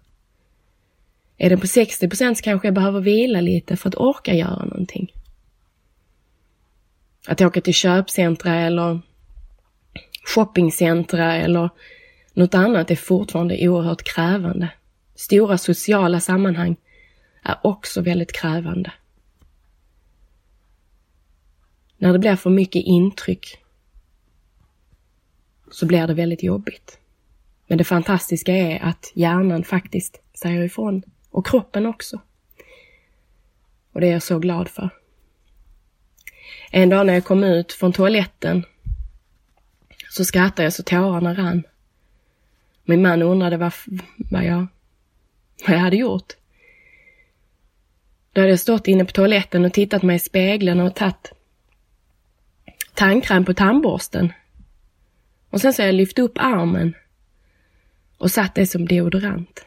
Är 1.36 1.50
den 1.50 1.60
på 1.60 1.66
60 1.66 2.08
kanske 2.42 2.66
jag 2.66 2.74
behöver 2.74 3.00
vila 3.00 3.40
lite 3.40 3.76
för 3.76 3.88
att 3.88 3.94
orka 3.94 4.34
göra 4.34 4.64
någonting. 4.64 5.15
Att 7.26 7.40
åka 7.40 7.60
till 7.60 7.74
köpcentra 7.74 8.54
eller 8.54 9.00
shoppingcentra 10.34 11.36
eller 11.36 11.70
något 12.32 12.54
annat 12.54 12.90
är 12.90 12.96
fortfarande 12.96 13.68
oerhört 13.68 14.02
krävande. 14.02 14.68
Stora 15.14 15.58
sociala 15.58 16.20
sammanhang 16.20 16.76
är 17.42 17.58
också 17.62 18.00
väldigt 18.00 18.32
krävande. 18.32 18.92
När 21.98 22.12
det 22.12 22.18
blir 22.18 22.36
för 22.36 22.50
mycket 22.50 22.82
intryck 22.84 23.58
så 25.70 25.86
blir 25.86 26.06
det 26.06 26.14
väldigt 26.14 26.42
jobbigt. 26.42 26.98
Men 27.66 27.78
det 27.78 27.84
fantastiska 27.84 28.52
är 28.52 28.84
att 28.84 29.12
hjärnan 29.14 29.64
faktiskt 29.64 30.20
säger 30.34 30.62
ifrån 30.62 31.02
och 31.30 31.46
kroppen 31.46 31.86
också. 31.86 32.20
Och 33.92 34.00
det 34.00 34.06
är 34.06 34.12
jag 34.12 34.22
så 34.22 34.38
glad 34.38 34.68
för. 34.68 34.90
En 36.70 36.88
dag 36.88 37.06
när 37.06 37.14
jag 37.14 37.24
kom 37.24 37.44
ut 37.44 37.72
från 37.72 37.92
toaletten 37.92 38.64
så 40.10 40.24
skrattade 40.24 40.62
jag 40.62 40.72
så 40.72 40.82
tårarna 40.82 41.34
rann. 41.34 41.62
Min 42.84 43.02
man 43.02 43.22
undrade 43.22 43.56
vad, 43.56 43.72
vad, 44.16 44.44
jag, 44.44 44.66
vad 45.66 45.76
jag 45.76 45.80
hade 45.80 45.96
gjort. 45.96 46.32
Då 48.32 48.40
hade 48.40 48.50
jag 48.50 48.60
stått 48.60 48.88
inne 48.88 49.04
på 49.04 49.12
toaletten 49.12 49.64
och 49.64 49.72
tittat 49.72 50.02
mig 50.02 50.16
i 50.16 50.18
spegeln 50.18 50.80
och 50.80 50.94
tagit 50.94 51.32
tandkräm 52.94 53.44
på 53.44 53.54
tandborsten. 53.54 54.32
Och 55.50 55.60
sen 55.60 55.74
så 55.74 55.82
har 55.82 55.86
jag 55.86 55.94
lyft 55.94 56.18
upp 56.18 56.32
armen 56.38 56.94
och 58.18 58.30
satt 58.30 58.54
det 58.54 58.66
som 58.66 58.88
deodorant. 58.88 59.66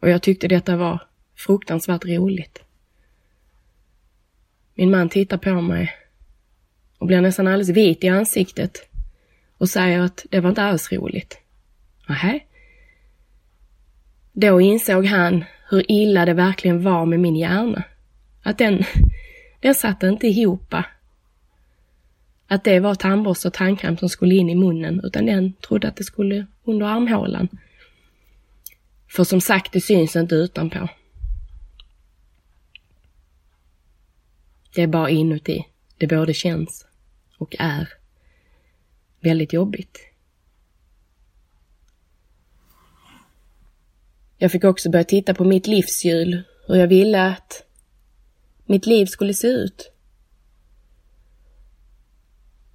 Och 0.00 0.10
jag 0.10 0.22
tyckte 0.22 0.48
detta 0.48 0.76
var 0.76 1.02
fruktansvärt 1.36 2.04
roligt. 2.04 2.63
Min 4.74 4.90
man 4.90 5.08
tittar 5.08 5.36
på 5.36 5.60
mig 5.60 5.92
och 6.98 7.06
blir 7.06 7.20
nästan 7.20 7.46
alldeles 7.46 7.68
vit 7.68 8.04
i 8.04 8.08
ansiktet 8.08 8.88
och 9.58 9.68
säger 9.68 10.00
att 10.00 10.26
det 10.30 10.40
var 10.40 10.48
inte 10.48 10.62
alls 10.62 10.92
roligt. 10.92 11.38
Nähä? 12.08 12.40
Då 14.32 14.60
insåg 14.60 15.06
han 15.06 15.44
hur 15.70 15.92
illa 15.92 16.24
det 16.24 16.34
verkligen 16.34 16.82
var 16.82 17.06
med 17.06 17.20
min 17.20 17.36
hjärna. 17.36 17.84
Att 18.42 18.58
den, 18.58 18.84
den 19.60 19.74
satt 19.74 20.02
inte 20.02 20.26
ihop. 20.26 20.74
Att 22.46 22.64
det 22.64 22.80
var 22.80 22.94
tandborste 22.94 23.48
och 23.48 23.54
tandkräm 23.54 23.96
som 23.96 24.08
skulle 24.08 24.34
in 24.34 24.50
i 24.50 24.54
munnen, 24.54 25.00
utan 25.04 25.26
den 25.26 25.52
trodde 25.52 25.88
att 25.88 25.96
det 25.96 26.04
skulle 26.04 26.46
under 26.64 26.86
armhålan. 26.86 27.48
För 29.08 29.24
som 29.24 29.40
sagt, 29.40 29.72
det 29.72 29.80
syns 29.80 30.16
inte 30.16 30.34
utanpå. 30.34 30.88
Det 34.74 34.82
är 34.82 34.86
bara 34.86 35.10
inuti 35.10 35.64
det 35.98 36.06
både 36.06 36.34
känns 36.34 36.86
och 37.38 37.56
är 37.58 37.88
väldigt 39.20 39.52
jobbigt. 39.52 39.98
Jag 44.38 44.52
fick 44.52 44.64
också 44.64 44.90
börja 44.90 45.04
titta 45.04 45.34
på 45.34 45.44
mitt 45.44 45.66
livshjul, 45.66 46.42
hur 46.66 46.74
jag 46.74 46.88
ville 46.88 47.26
att 47.26 47.64
mitt 48.66 48.86
liv 48.86 49.06
skulle 49.06 49.34
se 49.34 49.46
ut. 49.46 49.92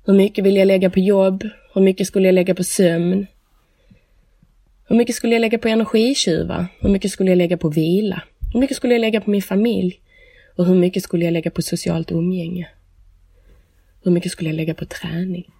Hur 0.06 0.14
mycket 0.14 0.46
vill 0.46 0.56
jag 0.56 0.66
lägga 0.66 0.90
på 0.90 1.00
jobb? 1.00 1.50
Hur 1.74 1.82
mycket 1.82 2.08
skulle 2.08 2.28
jag 2.28 2.34
lägga 2.34 2.56
på 2.56 2.64
sömn? 2.64 3.28
Hur 4.88 4.96
mycket 4.96 5.16
skulle 5.16 5.36
jag 5.36 5.42
lägga 5.42 5.58
på 5.58 5.68
energitjuvar? 5.68 6.68
Hur 6.80 6.90
mycket 6.90 7.12
skulle 7.12 7.32
jag 7.32 7.38
lägga 7.38 7.58
på 7.58 7.70
vila? 7.70 8.24
Hur 8.54 8.60
mycket 8.60 8.78
skulle 8.78 8.94
jag 8.94 9.02
lägga 9.02 9.22
på 9.22 9.30
min 9.30 9.42
familj? 9.42 10.02
Och 10.60 10.66
hur 10.66 10.76
mycket 10.76 11.04
skulle 11.04 11.26
jag 11.26 11.32
lägga 11.32 11.52
på 11.52 11.62
socialt 11.62 12.12
umgänge? 12.12 12.70
Hur 14.04 14.12
mycket 14.12 14.32
skulle 14.32 14.50
jag 14.50 14.56
lägga 14.56 14.74
på 14.74 14.86
träning? 14.86 15.52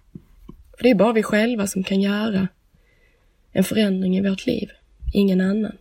För 0.76 0.82
det 0.82 0.90
är 0.90 0.94
bara 0.94 1.12
vi 1.12 1.22
själva 1.22 1.66
som 1.66 1.84
kan 1.84 2.00
göra 2.00 2.48
en 3.52 3.64
förändring 3.64 4.16
i 4.16 4.28
vårt 4.28 4.46
liv, 4.46 4.70
ingen 5.12 5.40
annan. 5.40 5.76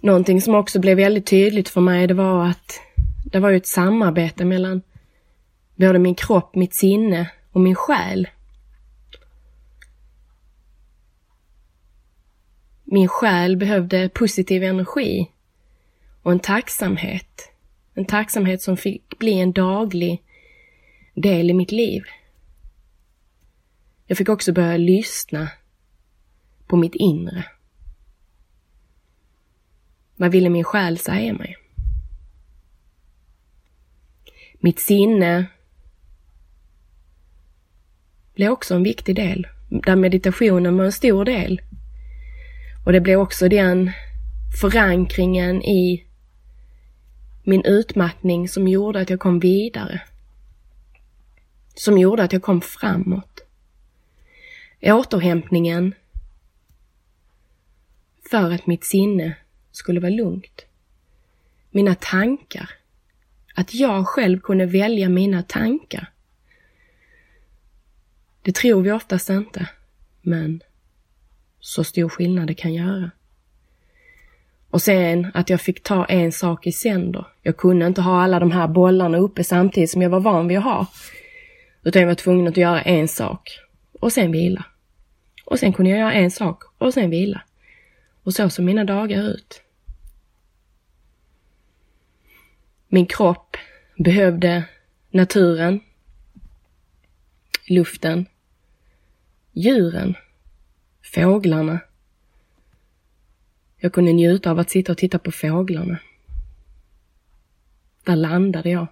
Någonting 0.00 0.40
som 0.42 0.54
också 0.54 0.78
blev 0.80 0.96
väldigt 0.96 1.26
tydligt 1.26 1.68
för 1.68 1.80
mig, 1.80 2.06
det 2.06 2.14
var 2.14 2.46
att 2.46 2.80
det 3.24 3.38
var 3.38 3.50
ju 3.50 3.56
ett 3.56 3.66
samarbete 3.66 4.44
mellan 4.44 4.82
både 5.74 5.98
min 5.98 6.14
kropp, 6.14 6.54
mitt 6.54 6.74
sinne 6.74 7.30
och 7.52 7.60
min 7.60 7.74
själ. 7.74 8.28
Min 12.92 13.08
själ 13.08 13.56
behövde 13.56 14.08
positiv 14.08 14.62
energi 14.62 15.30
och 16.22 16.32
en 16.32 16.40
tacksamhet. 16.40 17.50
En 17.94 18.04
tacksamhet 18.04 18.62
som 18.62 18.76
fick 18.76 19.18
bli 19.18 19.32
en 19.32 19.52
daglig 19.52 20.22
del 21.14 21.50
i 21.50 21.54
mitt 21.54 21.72
liv. 21.72 22.02
Jag 24.06 24.18
fick 24.18 24.28
också 24.28 24.52
börja 24.52 24.76
lyssna 24.76 25.50
på 26.66 26.76
mitt 26.76 26.94
inre. 26.94 27.44
Vad 30.16 30.32
ville 30.32 30.48
min 30.48 30.64
själ 30.64 30.98
säga 30.98 31.32
mig? 31.32 31.56
Mitt 34.54 34.80
sinne 34.80 35.46
blev 38.34 38.50
också 38.50 38.74
en 38.74 38.82
viktig 38.82 39.16
del, 39.16 39.46
där 39.68 39.96
meditationen 39.96 40.76
var 40.76 40.84
en 40.84 40.92
stor 40.92 41.24
del. 41.24 41.60
Och 42.84 42.92
det 42.92 43.00
blev 43.00 43.20
också 43.20 43.48
den 43.48 43.90
förankringen 44.60 45.62
i 45.62 46.06
min 47.42 47.64
utmattning 47.64 48.48
som 48.48 48.68
gjorde 48.68 49.00
att 49.00 49.10
jag 49.10 49.20
kom 49.20 49.38
vidare. 49.38 50.02
Som 51.74 51.98
gjorde 51.98 52.22
att 52.22 52.32
jag 52.32 52.42
kom 52.42 52.60
framåt. 52.60 53.40
Återhämtningen 54.80 55.94
för 58.30 58.50
att 58.50 58.66
mitt 58.66 58.84
sinne 58.84 59.36
skulle 59.70 60.00
vara 60.00 60.10
lugnt. 60.10 60.66
Mina 61.70 61.94
tankar. 61.94 62.70
Att 63.54 63.74
jag 63.74 64.06
själv 64.08 64.40
kunde 64.40 64.66
välja 64.66 65.08
mina 65.08 65.42
tankar. 65.42 66.12
Det 68.42 68.54
tror 68.54 68.82
vi 68.82 68.92
oftast 68.92 69.30
inte, 69.30 69.68
men 70.22 70.62
så 71.62 71.84
stor 71.84 72.08
skillnad 72.08 72.46
det 72.46 72.54
kan 72.54 72.74
göra. 72.74 73.10
Och 74.70 74.82
sen 74.82 75.30
att 75.34 75.50
jag 75.50 75.60
fick 75.60 75.82
ta 75.82 76.04
en 76.04 76.32
sak 76.32 76.66
i 76.66 76.72
sänder. 76.72 77.26
Jag 77.42 77.56
kunde 77.56 77.86
inte 77.86 78.00
ha 78.00 78.22
alla 78.22 78.40
de 78.40 78.50
här 78.50 78.68
bollarna 78.68 79.18
uppe 79.18 79.44
samtidigt 79.44 79.90
som 79.90 80.02
jag 80.02 80.10
var 80.10 80.20
van 80.20 80.48
vid 80.48 80.58
att 80.58 80.64
ha. 80.64 80.86
Utan 81.82 82.02
jag 82.02 82.06
var 82.06 82.14
tvungen 82.14 82.48
att 82.48 82.56
göra 82.56 82.82
en 82.82 83.08
sak 83.08 83.58
och 84.00 84.12
sen 84.12 84.32
vila. 84.32 84.64
Och 85.44 85.58
sen 85.58 85.72
kunde 85.72 85.90
jag 85.90 86.00
göra 86.00 86.12
en 86.12 86.30
sak 86.30 86.62
och 86.78 86.94
sen 86.94 87.10
vila. 87.10 87.42
Och 88.22 88.34
så 88.34 88.50
såg 88.50 88.64
mina 88.64 88.84
dagar 88.84 89.22
ut. 89.22 89.62
Min 92.88 93.06
kropp 93.06 93.56
behövde 93.96 94.64
naturen, 95.10 95.80
luften, 97.68 98.26
djuren, 99.52 100.14
fåglarna. 101.02 101.80
Jag 103.76 103.92
kunde 103.92 104.12
njuta 104.12 104.50
av 104.50 104.58
att 104.58 104.70
sitta 104.70 104.92
och 104.92 104.98
titta 104.98 105.18
på 105.18 105.32
fåglarna. 105.32 105.98
Där 108.04 108.16
landade 108.16 108.70
jag. 108.70 108.86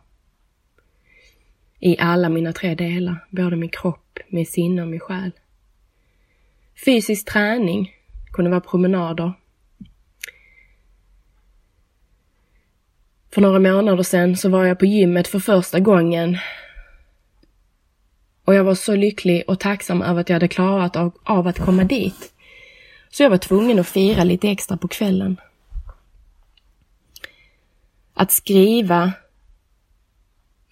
I 1.78 1.98
alla 1.98 2.28
mina 2.28 2.52
tre 2.52 2.74
delar, 2.74 3.26
både 3.30 3.56
min 3.56 3.68
kropp, 3.68 4.18
min 4.28 4.46
sinne 4.46 4.82
och 4.82 4.88
min 4.88 5.00
själ. 5.00 5.30
Fysisk 6.84 7.32
träning 7.32 7.94
kunde 8.32 8.50
vara 8.50 8.60
promenader. 8.60 9.32
För 13.30 13.40
några 13.40 13.58
månader 13.58 14.02
sedan 14.02 14.36
så 14.36 14.48
var 14.48 14.64
jag 14.64 14.78
på 14.78 14.86
gymmet 14.86 15.28
för 15.28 15.38
första 15.38 15.80
gången 15.80 16.38
och 18.50 18.56
jag 18.56 18.64
var 18.64 18.74
så 18.74 18.96
lycklig 18.96 19.44
och 19.46 19.60
tacksam 19.60 20.02
över 20.02 20.20
att 20.20 20.28
jag 20.28 20.34
hade 20.34 20.48
klarat 20.48 20.96
av, 20.96 21.12
av 21.24 21.46
att 21.46 21.58
komma 21.58 21.84
dit. 21.84 22.32
Så 23.10 23.22
jag 23.22 23.30
var 23.30 23.38
tvungen 23.38 23.78
att 23.78 23.88
fira 23.88 24.24
lite 24.24 24.48
extra 24.48 24.76
på 24.76 24.88
kvällen. 24.88 25.40
Att 28.14 28.32
skriva 28.32 29.12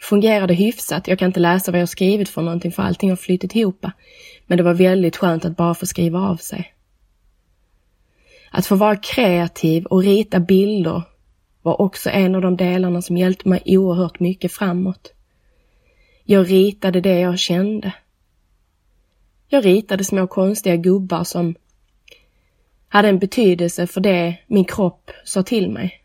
fungerade 0.01 0.55
hyfsat. 0.55 1.09
Jag 1.09 1.19
kan 1.19 1.27
inte 1.27 1.41
läsa 1.41 1.73
vad 1.73 1.81
jag 1.81 1.89
skrivit 1.89 2.29
för 2.29 2.43
någonting 2.43 2.73
för 2.73 2.83
allting 2.83 3.11
har 3.11 3.17
flyttit 3.17 3.55
ihop. 3.55 3.87
Men 4.47 4.59
det 4.59 4.65
var 4.65 4.75
väldigt 4.75 5.17
skönt 5.17 5.45
att 5.45 5.57
bara 5.57 5.75
få 5.75 5.87
skriva 5.87 6.21
av 6.21 6.37
sig. 6.37 6.75
Att 8.51 8.67
få 8.67 8.75
vara 8.75 8.97
kreativ 8.97 9.85
och 9.85 10.03
rita 10.03 10.41
bilder 10.41 11.03
var 11.63 11.81
också 11.81 12.11
en 12.11 12.35
av 12.35 12.43
de 12.43 12.57
delarna 12.57 13.03
som 13.03 13.17
hjälpte 13.17 13.49
mig 13.49 13.63
oerhört 13.67 14.21
mycket 14.21 14.53
framåt. 14.53 15.13
Jag 16.31 16.51
ritade 16.51 17.01
det 17.01 17.21
jag 17.21 17.39
kände. 17.39 17.95
Jag 19.47 19.65
ritade 19.65 20.05
små 20.05 20.27
konstiga 20.27 20.77
gubbar 20.77 21.25
som 21.25 21.55
hade 22.89 23.09
en 23.09 23.19
betydelse 23.19 23.87
för 23.87 24.01
det 24.01 24.39
min 24.47 24.65
kropp 24.65 25.11
sa 25.25 25.43
till 25.43 25.71
mig. 25.71 26.05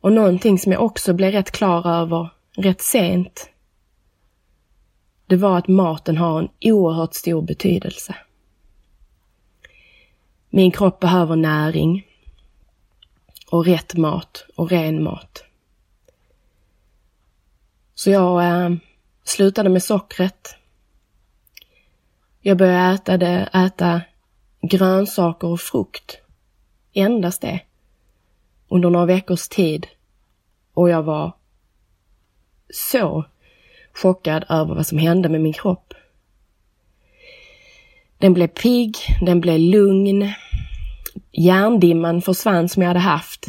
Och 0.00 0.12
någonting 0.12 0.58
som 0.58 0.72
jag 0.72 0.82
också 0.82 1.14
blev 1.14 1.32
rätt 1.32 1.50
klar 1.50 1.86
över 1.86 2.28
rätt 2.56 2.80
sent, 2.82 3.50
det 5.26 5.36
var 5.36 5.58
att 5.58 5.68
maten 5.68 6.16
har 6.16 6.38
en 6.38 6.48
oerhört 6.60 7.14
stor 7.14 7.42
betydelse. 7.42 8.16
Min 10.50 10.70
kropp 10.70 11.00
behöver 11.00 11.36
näring 11.36 12.06
och 13.50 13.66
rätt 13.66 13.96
mat 13.96 14.46
och 14.56 14.70
ren 14.70 15.02
mat. 15.02 15.44
Så 18.04 18.10
jag 18.10 18.44
eh, 18.44 18.76
slutade 19.24 19.68
med 19.68 19.82
sockret. 19.82 20.56
Jag 22.40 22.58
började 22.58 22.94
äta, 22.94 23.16
det, 23.16 23.48
äta 23.52 24.00
grönsaker 24.62 25.48
och 25.48 25.60
frukt. 25.60 26.18
Endast 26.92 27.42
det. 27.42 27.60
Under 28.68 28.90
några 28.90 29.06
veckors 29.06 29.48
tid. 29.48 29.86
Och 30.74 30.90
jag 30.90 31.02
var 31.02 31.32
så 32.70 33.24
chockad 33.94 34.44
över 34.48 34.74
vad 34.74 34.86
som 34.86 34.98
hände 34.98 35.28
med 35.28 35.40
min 35.40 35.52
kropp. 35.52 35.94
Den 38.18 38.34
blev 38.34 38.48
pigg, 38.48 38.96
den 39.20 39.40
blev 39.40 39.58
lugn. 39.58 40.32
Hjärndimman 41.32 42.22
försvann 42.22 42.68
som 42.68 42.82
jag 42.82 42.88
hade 42.88 43.00
haft 43.00 43.46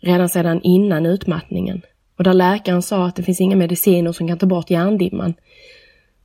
redan 0.00 0.28
sedan 0.28 0.60
innan 0.62 1.06
utmattningen. 1.06 1.82
Och 2.16 2.24
där 2.24 2.34
läkaren 2.34 2.82
sa 2.82 3.06
att 3.06 3.16
det 3.16 3.22
finns 3.22 3.40
inga 3.40 3.56
mediciner 3.56 4.12
som 4.12 4.28
kan 4.28 4.38
ta 4.38 4.46
bort 4.46 4.70
hjärndimman. 4.70 5.34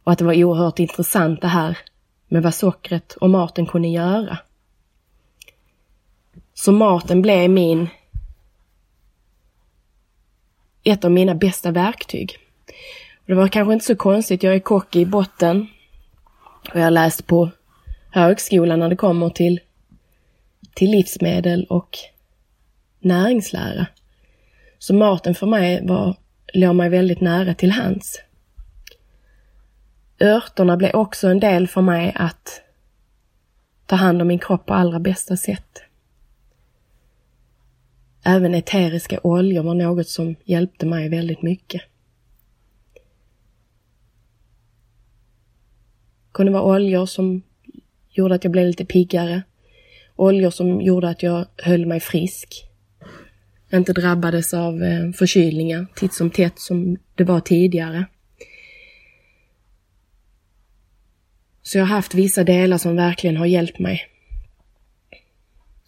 Och 0.04 0.12
att 0.12 0.20
det 0.20 0.26
var 0.26 0.44
oerhört 0.44 0.80
intressant 0.80 1.42
det 1.42 1.48
här 1.48 1.78
med 2.28 2.44
vad 2.44 2.54
sockret 2.54 3.14
och 3.14 3.30
maten 3.30 3.66
kunde 3.66 3.88
göra. 3.88 4.38
Så 6.54 6.72
maten 6.72 7.22
blev 7.22 7.50
min 7.50 7.90
ett 10.84 11.06
av 11.06 11.12
mina 11.12 11.36
bästa 11.36 11.72
verktyg. 11.72 12.38
Det 13.26 13.34
var 13.34 13.48
kanske 13.48 13.74
inte 13.74 13.86
så 13.86 13.96
konstigt, 13.96 14.44
jag 14.44 14.56
är 14.56 14.60
kock 14.60 14.96
i 14.96 15.06
botten 15.06 15.68
och 16.74 16.80
jag 16.80 16.94
läste 16.94 17.24
på 17.24 17.50
högskolan 18.12 18.80
när 18.80 18.90
det 18.90 18.96
kommer 18.96 19.30
till, 19.30 19.60
till 20.74 20.92
livsmedel 20.92 21.66
och 21.70 21.98
näringslära. 23.00 23.88
Så 24.82 24.94
maten 24.94 25.36
för 25.36 25.48
mig 25.48 25.88
var, 25.88 26.18
låg 26.54 26.76
mig 26.76 26.90
väldigt 26.90 27.22
nära 27.22 27.54
till 27.54 27.72
hands. 27.72 28.22
Örterna 30.20 30.78
blev 30.78 30.96
också 30.96 31.28
en 31.28 31.40
del 31.40 31.68
för 31.68 31.82
mig 31.82 32.14
att 32.16 32.62
ta 33.86 33.96
hand 33.96 34.22
om 34.22 34.28
min 34.28 34.40
kropp 34.40 34.66
på 34.66 34.74
allra 34.74 35.00
bästa 35.00 35.38
sätt. 35.38 35.82
Även 38.24 38.56
eteriska 38.56 39.20
oljor 39.24 39.64
var 39.64 39.74
något 39.74 40.08
som 40.08 40.36
hjälpte 40.44 40.86
mig 40.86 41.10
väldigt 41.10 41.42
mycket. 41.42 41.82
Det 42.94 43.02
kunde 46.32 46.52
vara 46.52 46.76
oljor 46.76 47.06
som 47.06 47.42
gjorde 48.10 48.36
att 48.36 48.44
jag 48.44 48.52
blev 48.52 48.66
lite 48.66 48.86
piggare. 48.86 49.42
Oljor 50.16 50.50
som 50.50 50.82
gjorde 50.82 51.10
att 51.10 51.24
jag 51.24 51.46
höll 51.58 51.86
mig 51.86 52.00
frisk. 52.00 52.71
Inte 53.74 53.94
drabbades 53.94 54.54
av 54.54 54.84
eh, 54.84 55.12
förkylningar 55.12 55.88
titt 55.96 56.14
som 56.14 56.30
tätt 56.30 56.60
som 56.60 56.98
det 57.16 57.24
var 57.24 57.40
tidigare. 57.40 58.06
Så 61.62 61.78
jag 61.78 61.86
har 61.86 61.96
haft 61.96 62.14
vissa 62.14 62.44
delar 62.44 62.78
som 62.78 62.96
verkligen 62.96 63.38
har 63.38 63.46
hjälpt 63.46 63.80
mig. 63.80 64.08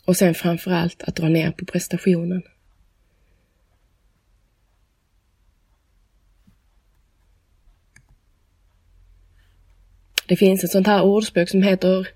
Och 0.06 0.18
sen 0.18 0.36
framförallt 0.36 1.04
att 1.04 1.16
dra 1.16 1.30
ner 1.30 1.52
på 1.52 1.66
prestationen. 1.66 2.44
Det 10.26 10.36
finns 10.36 10.64
ett 10.64 10.72
sånt 10.72 10.88
här 10.88 11.04
ordspråk 11.04 11.50
som 11.50 11.64
heter 11.64 12.08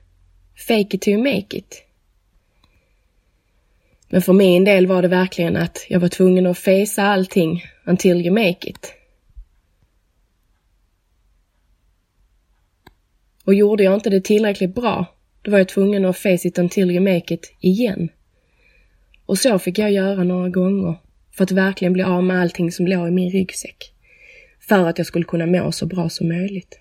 Fake 0.68 0.96
it 0.96 1.02
till 1.02 1.14
you 1.14 1.24
make 1.24 1.58
it. 1.58 1.87
Men 4.10 4.22
för 4.22 4.34
min 4.34 4.64
del 4.64 4.88
var 4.88 5.02
det 5.02 5.08
verkligen 5.08 5.58
att 5.58 5.86
jag 5.90 6.00
var 6.00 6.08
tvungen 6.08 6.46
att 6.46 6.58
fejsa 6.58 7.04
allting 7.04 7.66
until 7.86 8.26
you 8.26 8.32
make 8.32 8.70
it. 8.70 8.94
Och 13.46 13.54
gjorde 13.54 13.84
jag 13.84 13.94
inte 13.94 14.10
det 14.10 14.24
tillräckligt 14.24 14.76
bra, 14.76 15.06
då 15.42 15.52
var 15.52 15.58
jag 15.58 15.68
tvungen 15.68 16.06
att 16.06 16.18
face 16.18 16.48
it 16.48 16.58
until 16.58 16.92
you 16.92 17.00
make 17.00 17.34
it 17.34 17.56
igen. 17.60 18.10
Och 19.26 19.38
så 19.38 19.60
fick 19.60 19.80
jag 19.80 19.92
göra 19.92 20.24
några 20.24 20.50
gånger 20.50 20.96
för 21.32 21.44
att 21.44 21.52
verkligen 21.52 21.94
bli 21.94 22.04
av 22.04 22.24
med 22.24 22.42
allting 22.42 22.72
som 22.72 22.88
låg 22.88 23.08
i 23.08 23.12
min 23.12 23.32
ryggsäck. 23.32 23.94
För 24.60 24.88
att 24.88 24.98
jag 24.98 25.08
skulle 25.08 25.26
kunna 25.26 25.46
må 25.46 25.72
så 25.72 25.86
bra 25.86 26.10
som 26.10 26.28
möjligt. 26.28 26.80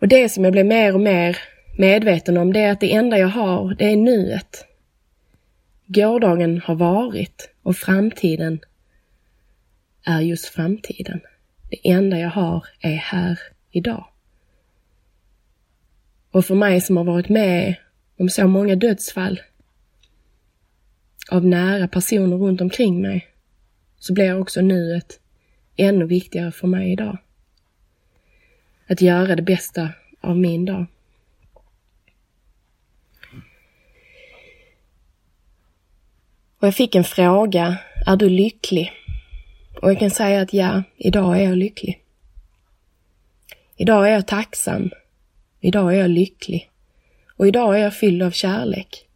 Och 0.00 0.08
det 0.08 0.28
som 0.28 0.44
jag 0.44 0.52
blev 0.52 0.66
mer 0.66 0.94
och 0.94 1.00
mer 1.00 1.38
medveten 1.78 2.36
om 2.36 2.52
det 2.52 2.70
att 2.70 2.80
det 2.80 2.94
enda 2.94 3.18
jag 3.18 3.28
har, 3.28 3.74
det 3.74 3.92
är 3.92 3.96
nuet. 3.96 4.64
Gårdagen 5.86 6.60
har 6.64 6.74
varit 6.74 7.50
och 7.62 7.76
framtiden 7.76 8.60
är 10.04 10.20
just 10.20 10.46
framtiden. 10.46 11.20
Det 11.70 11.90
enda 11.90 12.18
jag 12.18 12.30
har 12.30 12.66
är 12.80 12.96
här 12.96 13.38
idag. 13.70 14.04
Och 16.30 16.44
för 16.44 16.54
mig 16.54 16.80
som 16.80 16.96
har 16.96 17.04
varit 17.04 17.28
med 17.28 17.74
om 18.18 18.28
så 18.28 18.46
många 18.46 18.76
dödsfall 18.76 19.40
av 21.30 21.46
nära 21.46 21.88
personer 21.88 22.36
runt 22.36 22.60
omkring 22.60 23.02
mig 23.02 23.28
så 23.98 24.12
blir 24.12 24.40
också 24.40 24.60
nuet 24.60 25.20
ännu 25.76 26.06
viktigare 26.06 26.52
för 26.52 26.66
mig 26.66 26.92
idag. 26.92 27.18
Att 28.86 29.00
göra 29.00 29.36
det 29.36 29.42
bästa 29.42 29.90
av 30.20 30.38
min 30.38 30.64
dag. 30.64 30.86
Och 36.60 36.66
jag 36.66 36.74
fick 36.74 36.94
en 36.94 37.04
fråga, 37.04 37.76
är 38.06 38.16
du 38.16 38.28
lycklig? 38.28 38.92
Och 39.82 39.90
jag 39.90 39.98
kan 39.98 40.10
säga 40.10 40.40
att 40.40 40.52
ja, 40.52 40.82
idag 40.96 41.38
är 41.40 41.44
jag 41.44 41.56
lycklig. 41.56 42.02
Idag 43.76 44.08
är 44.08 44.12
jag 44.12 44.26
tacksam. 44.26 44.90
Idag 45.60 45.94
är 45.94 45.98
jag 45.98 46.10
lycklig. 46.10 46.70
Och 47.36 47.48
idag 47.48 47.74
är 47.74 47.82
jag 47.82 47.94
fylld 47.94 48.22
av 48.22 48.30
kärlek. 48.30 49.06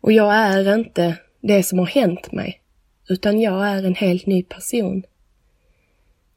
Och 0.00 0.12
jag 0.12 0.34
är 0.34 0.74
inte 0.74 1.16
det 1.40 1.62
som 1.62 1.78
har 1.78 1.86
hänt 1.86 2.32
mig, 2.32 2.60
utan 3.08 3.40
jag 3.40 3.68
är 3.68 3.84
en 3.84 3.94
helt 3.94 4.26
ny 4.26 4.42
person. 4.42 5.02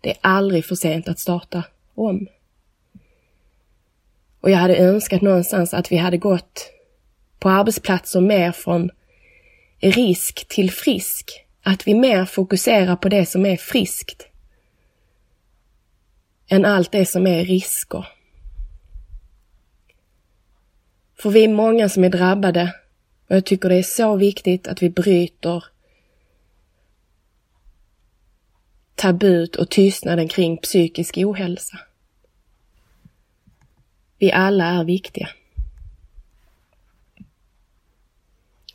Det 0.02 0.10
är 0.10 0.18
aldrig 0.22 0.66
för 0.66 0.76
sent 0.76 1.08
att 1.08 1.20
starta 1.20 1.64
om. 1.96 2.28
Och 4.42 4.52
jag 4.52 4.58
hade 4.58 4.78
önskat 4.78 5.22
någonstans 5.22 5.74
att 5.74 5.92
vi 5.92 5.98
hade 5.98 6.18
gått 6.18 6.72
på 7.40 7.50
arbetsplatser 7.50 8.22
mer 8.22 8.52
från 8.52 8.90
risk 9.80 10.48
till 10.48 10.72
frisk. 10.72 11.46
Att 11.64 11.88
vi 11.88 11.94
mer 11.94 12.26
fokuserar 12.26 12.96
på 12.96 13.10
det 13.10 13.26
som 13.26 13.46
är 13.46 13.58
friskt 13.58 14.28
än 16.48 16.66
allt 16.66 16.92
det 16.92 17.06
som 17.06 17.28
är 17.28 17.46
risker. 17.46 18.08
För 21.20 21.30
vi 21.30 21.44
är 21.44 21.48
många 21.50 21.90
som 21.90 22.04
är 22.04 22.10
drabbade 22.10 22.74
och 23.28 23.36
jag 23.36 23.46
tycker 23.46 23.70
det 23.70 23.76
är 23.76 23.84
så 23.84 24.16
viktigt 24.16 24.68
att 24.68 24.82
vi 24.82 24.90
bryter 24.90 25.64
tabut 28.96 29.56
och 29.56 29.70
tystnaden 29.70 30.28
kring 30.28 30.58
psykisk 30.58 31.18
ohälsa. 31.18 31.78
Vi 34.18 34.32
alla 34.32 34.66
är 34.66 34.84
viktiga. 34.84 35.30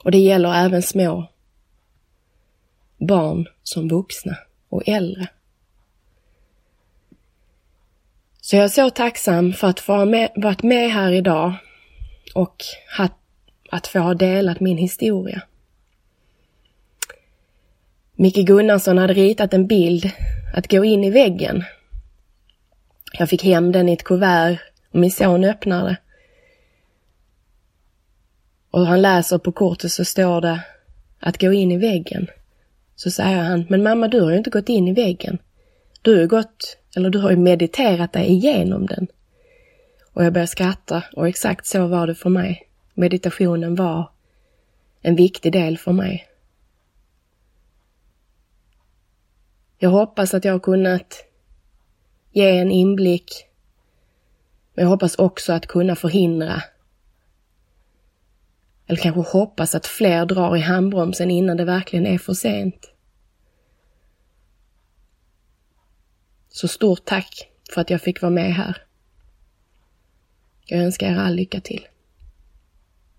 Och 0.04 0.10
det 0.10 0.18
gäller 0.18 0.54
även 0.54 0.82
små 0.82 1.28
barn 2.98 3.48
som 3.62 3.88
vuxna 3.88 4.36
och 4.68 4.88
äldre. 4.88 5.28
Så 8.40 8.56
jag 8.56 8.64
är 8.64 8.68
så 8.68 8.90
tacksam 8.90 9.52
för 9.52 9.68
att 9.68 9.80
få 9.80 9.92
ha 9.92 10.04
med, 10.04 10.30
varit 10.36 10.62
med 10.62 10.90
här 10.90 11.12
idag 11.12 11.54
och 12.34 12.64
att 13.70 13.86
få 13.86 13.98
ha 13.98 14.14
delat 14.14 14.60
min 14.60 14.78
historia. 14.78 15.42
Micke 18.12 18.46
Gunnarsson 18.46 18.98
hade 18.98 19.14
ritat 19.14 19.54
en 19.54 19.66
bild 19.66 20.10
att 20.54 20.70
gå 20.70 20.84
in 20.84 21.04
i 21.04 21.10
väggen. 21.10 21.64
Jag 23.12 23.28
fick 23.28 23.44
hem 23.44 23.72
den 23.72 23.88
i 23.88 23.92
ett 23.92 24.04
kuvert 24.04 24.71
och 24.92 24.98
min 24.98 25.10
son 25.10 25.44
öppnar 25.44 25.84
det. 25.84 25.96
Och 28.70 28.86
han 28.86 29.02
läser 29.02 29.38
på 29.38 29.52
kortet 29.52 29.92
så 29.92 30.04
står 30.04 30.40
det 30.40 30.60
att 31.20 31.40
gå 31.40 31.52
in 31.52 31.72
i 31.72 31.76
väggen. 31.76 32.26
Så 32.94 33.10
säger 33.10 33.42
han, 33.42 33.66
men 33.68 33.82
mamma 33.82 34.08
du 34.08 34.20
har 34.20 34.30
ju 34.30 34.38
inte 34.38 34.50
gått 34.50 34.68
in 34.68 34.88
i 34.88 34.92
väggen. 34.92 35.38
Du 36.02 36.14
har 36.14 36.20
ju 36.20 36.28
gått, 36.28 36.76
eller 36.96 37.10
du 37.10 37.18
har 37.18 37.30
ju 37.30 37.36
mediterat 37.36 38.12
dig 38.12 38.26
igenom 38.26 38.86
den. 38.86 39.06
Och 40.12 40.24
jag 40.24 40.32
började 40.32 40.48
skratta 40.48 41.04
och 41.16 41.28
exakt 41.28 41.66
så 41.66 41.86
var 41.86 42.06
det 42.06 42.14
för 42.14 42.30
mig. 42.30 42.68
Meditationen 42.94 43.74
var 43.74 44.10
en 45.00 45.16
viktig 45.16 45.52
del 45.52 45.78
för 45.78 45.92
mig. 45.92 46.28
Jag 49.78 49.90
hoppas 49.90 50.34
att 50.34 50.44
jag 50.44 50.52
har 50.52 50.60
kunnat 50.60 51.24
ge 52.32 52.58
en 52.58 52.70
inblick. 52.70 53.46
Men 54.74 54.82
jag 54.82 54.90
hoppas 54.90 55.14
också 55.14 55.52
att 55.52 55.66
kunna 55.66 55.96
förhindra 55.96 56.62
eller 58.86 59.02
kanske 59.02 59.38
hoppas 59.38 59.74
att 59.74 59.86
fler 59.86 60.26
drar 60.26 60.56
i 60.56 60.60
handbromsen 60.60 61.30
innan 61.30 61.56
det 61.56 61.64
verkligen 61.64 62.06
är 62.06 62.18
för 62.18 62.34
sent. 62.34 62.92
Så 66.48 66.68
stort 66.68 67.04
tack 67.04 67.50
för 67.74 67.80
att 67.80 67.90
jag 67.90 68.02
fick 68.02 68.22
vara 68.22 68.32
med 68.32 68.54
här. 68.54 68.86
Jag 70.66 70.80
önskar 70.80 71.06
er 71.06 71.16
all 71.16 71.34
lycka 71.34 71.60
till. 71.60 71.86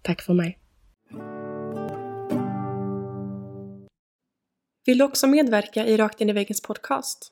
Tack 0.01 0.21
för 0.21 0.33
mig. 0.33 0.59
Vill 4.85 4.97
du 4.97 5.03
också 5.03 5.27
medverka 5.27 5.85
i 5.85 5.97
Rakt 5.97 6.21
in 6.21 6.29
i 6.29 6.33
väggens 6.33 6.61
podcast? 6.61 7.31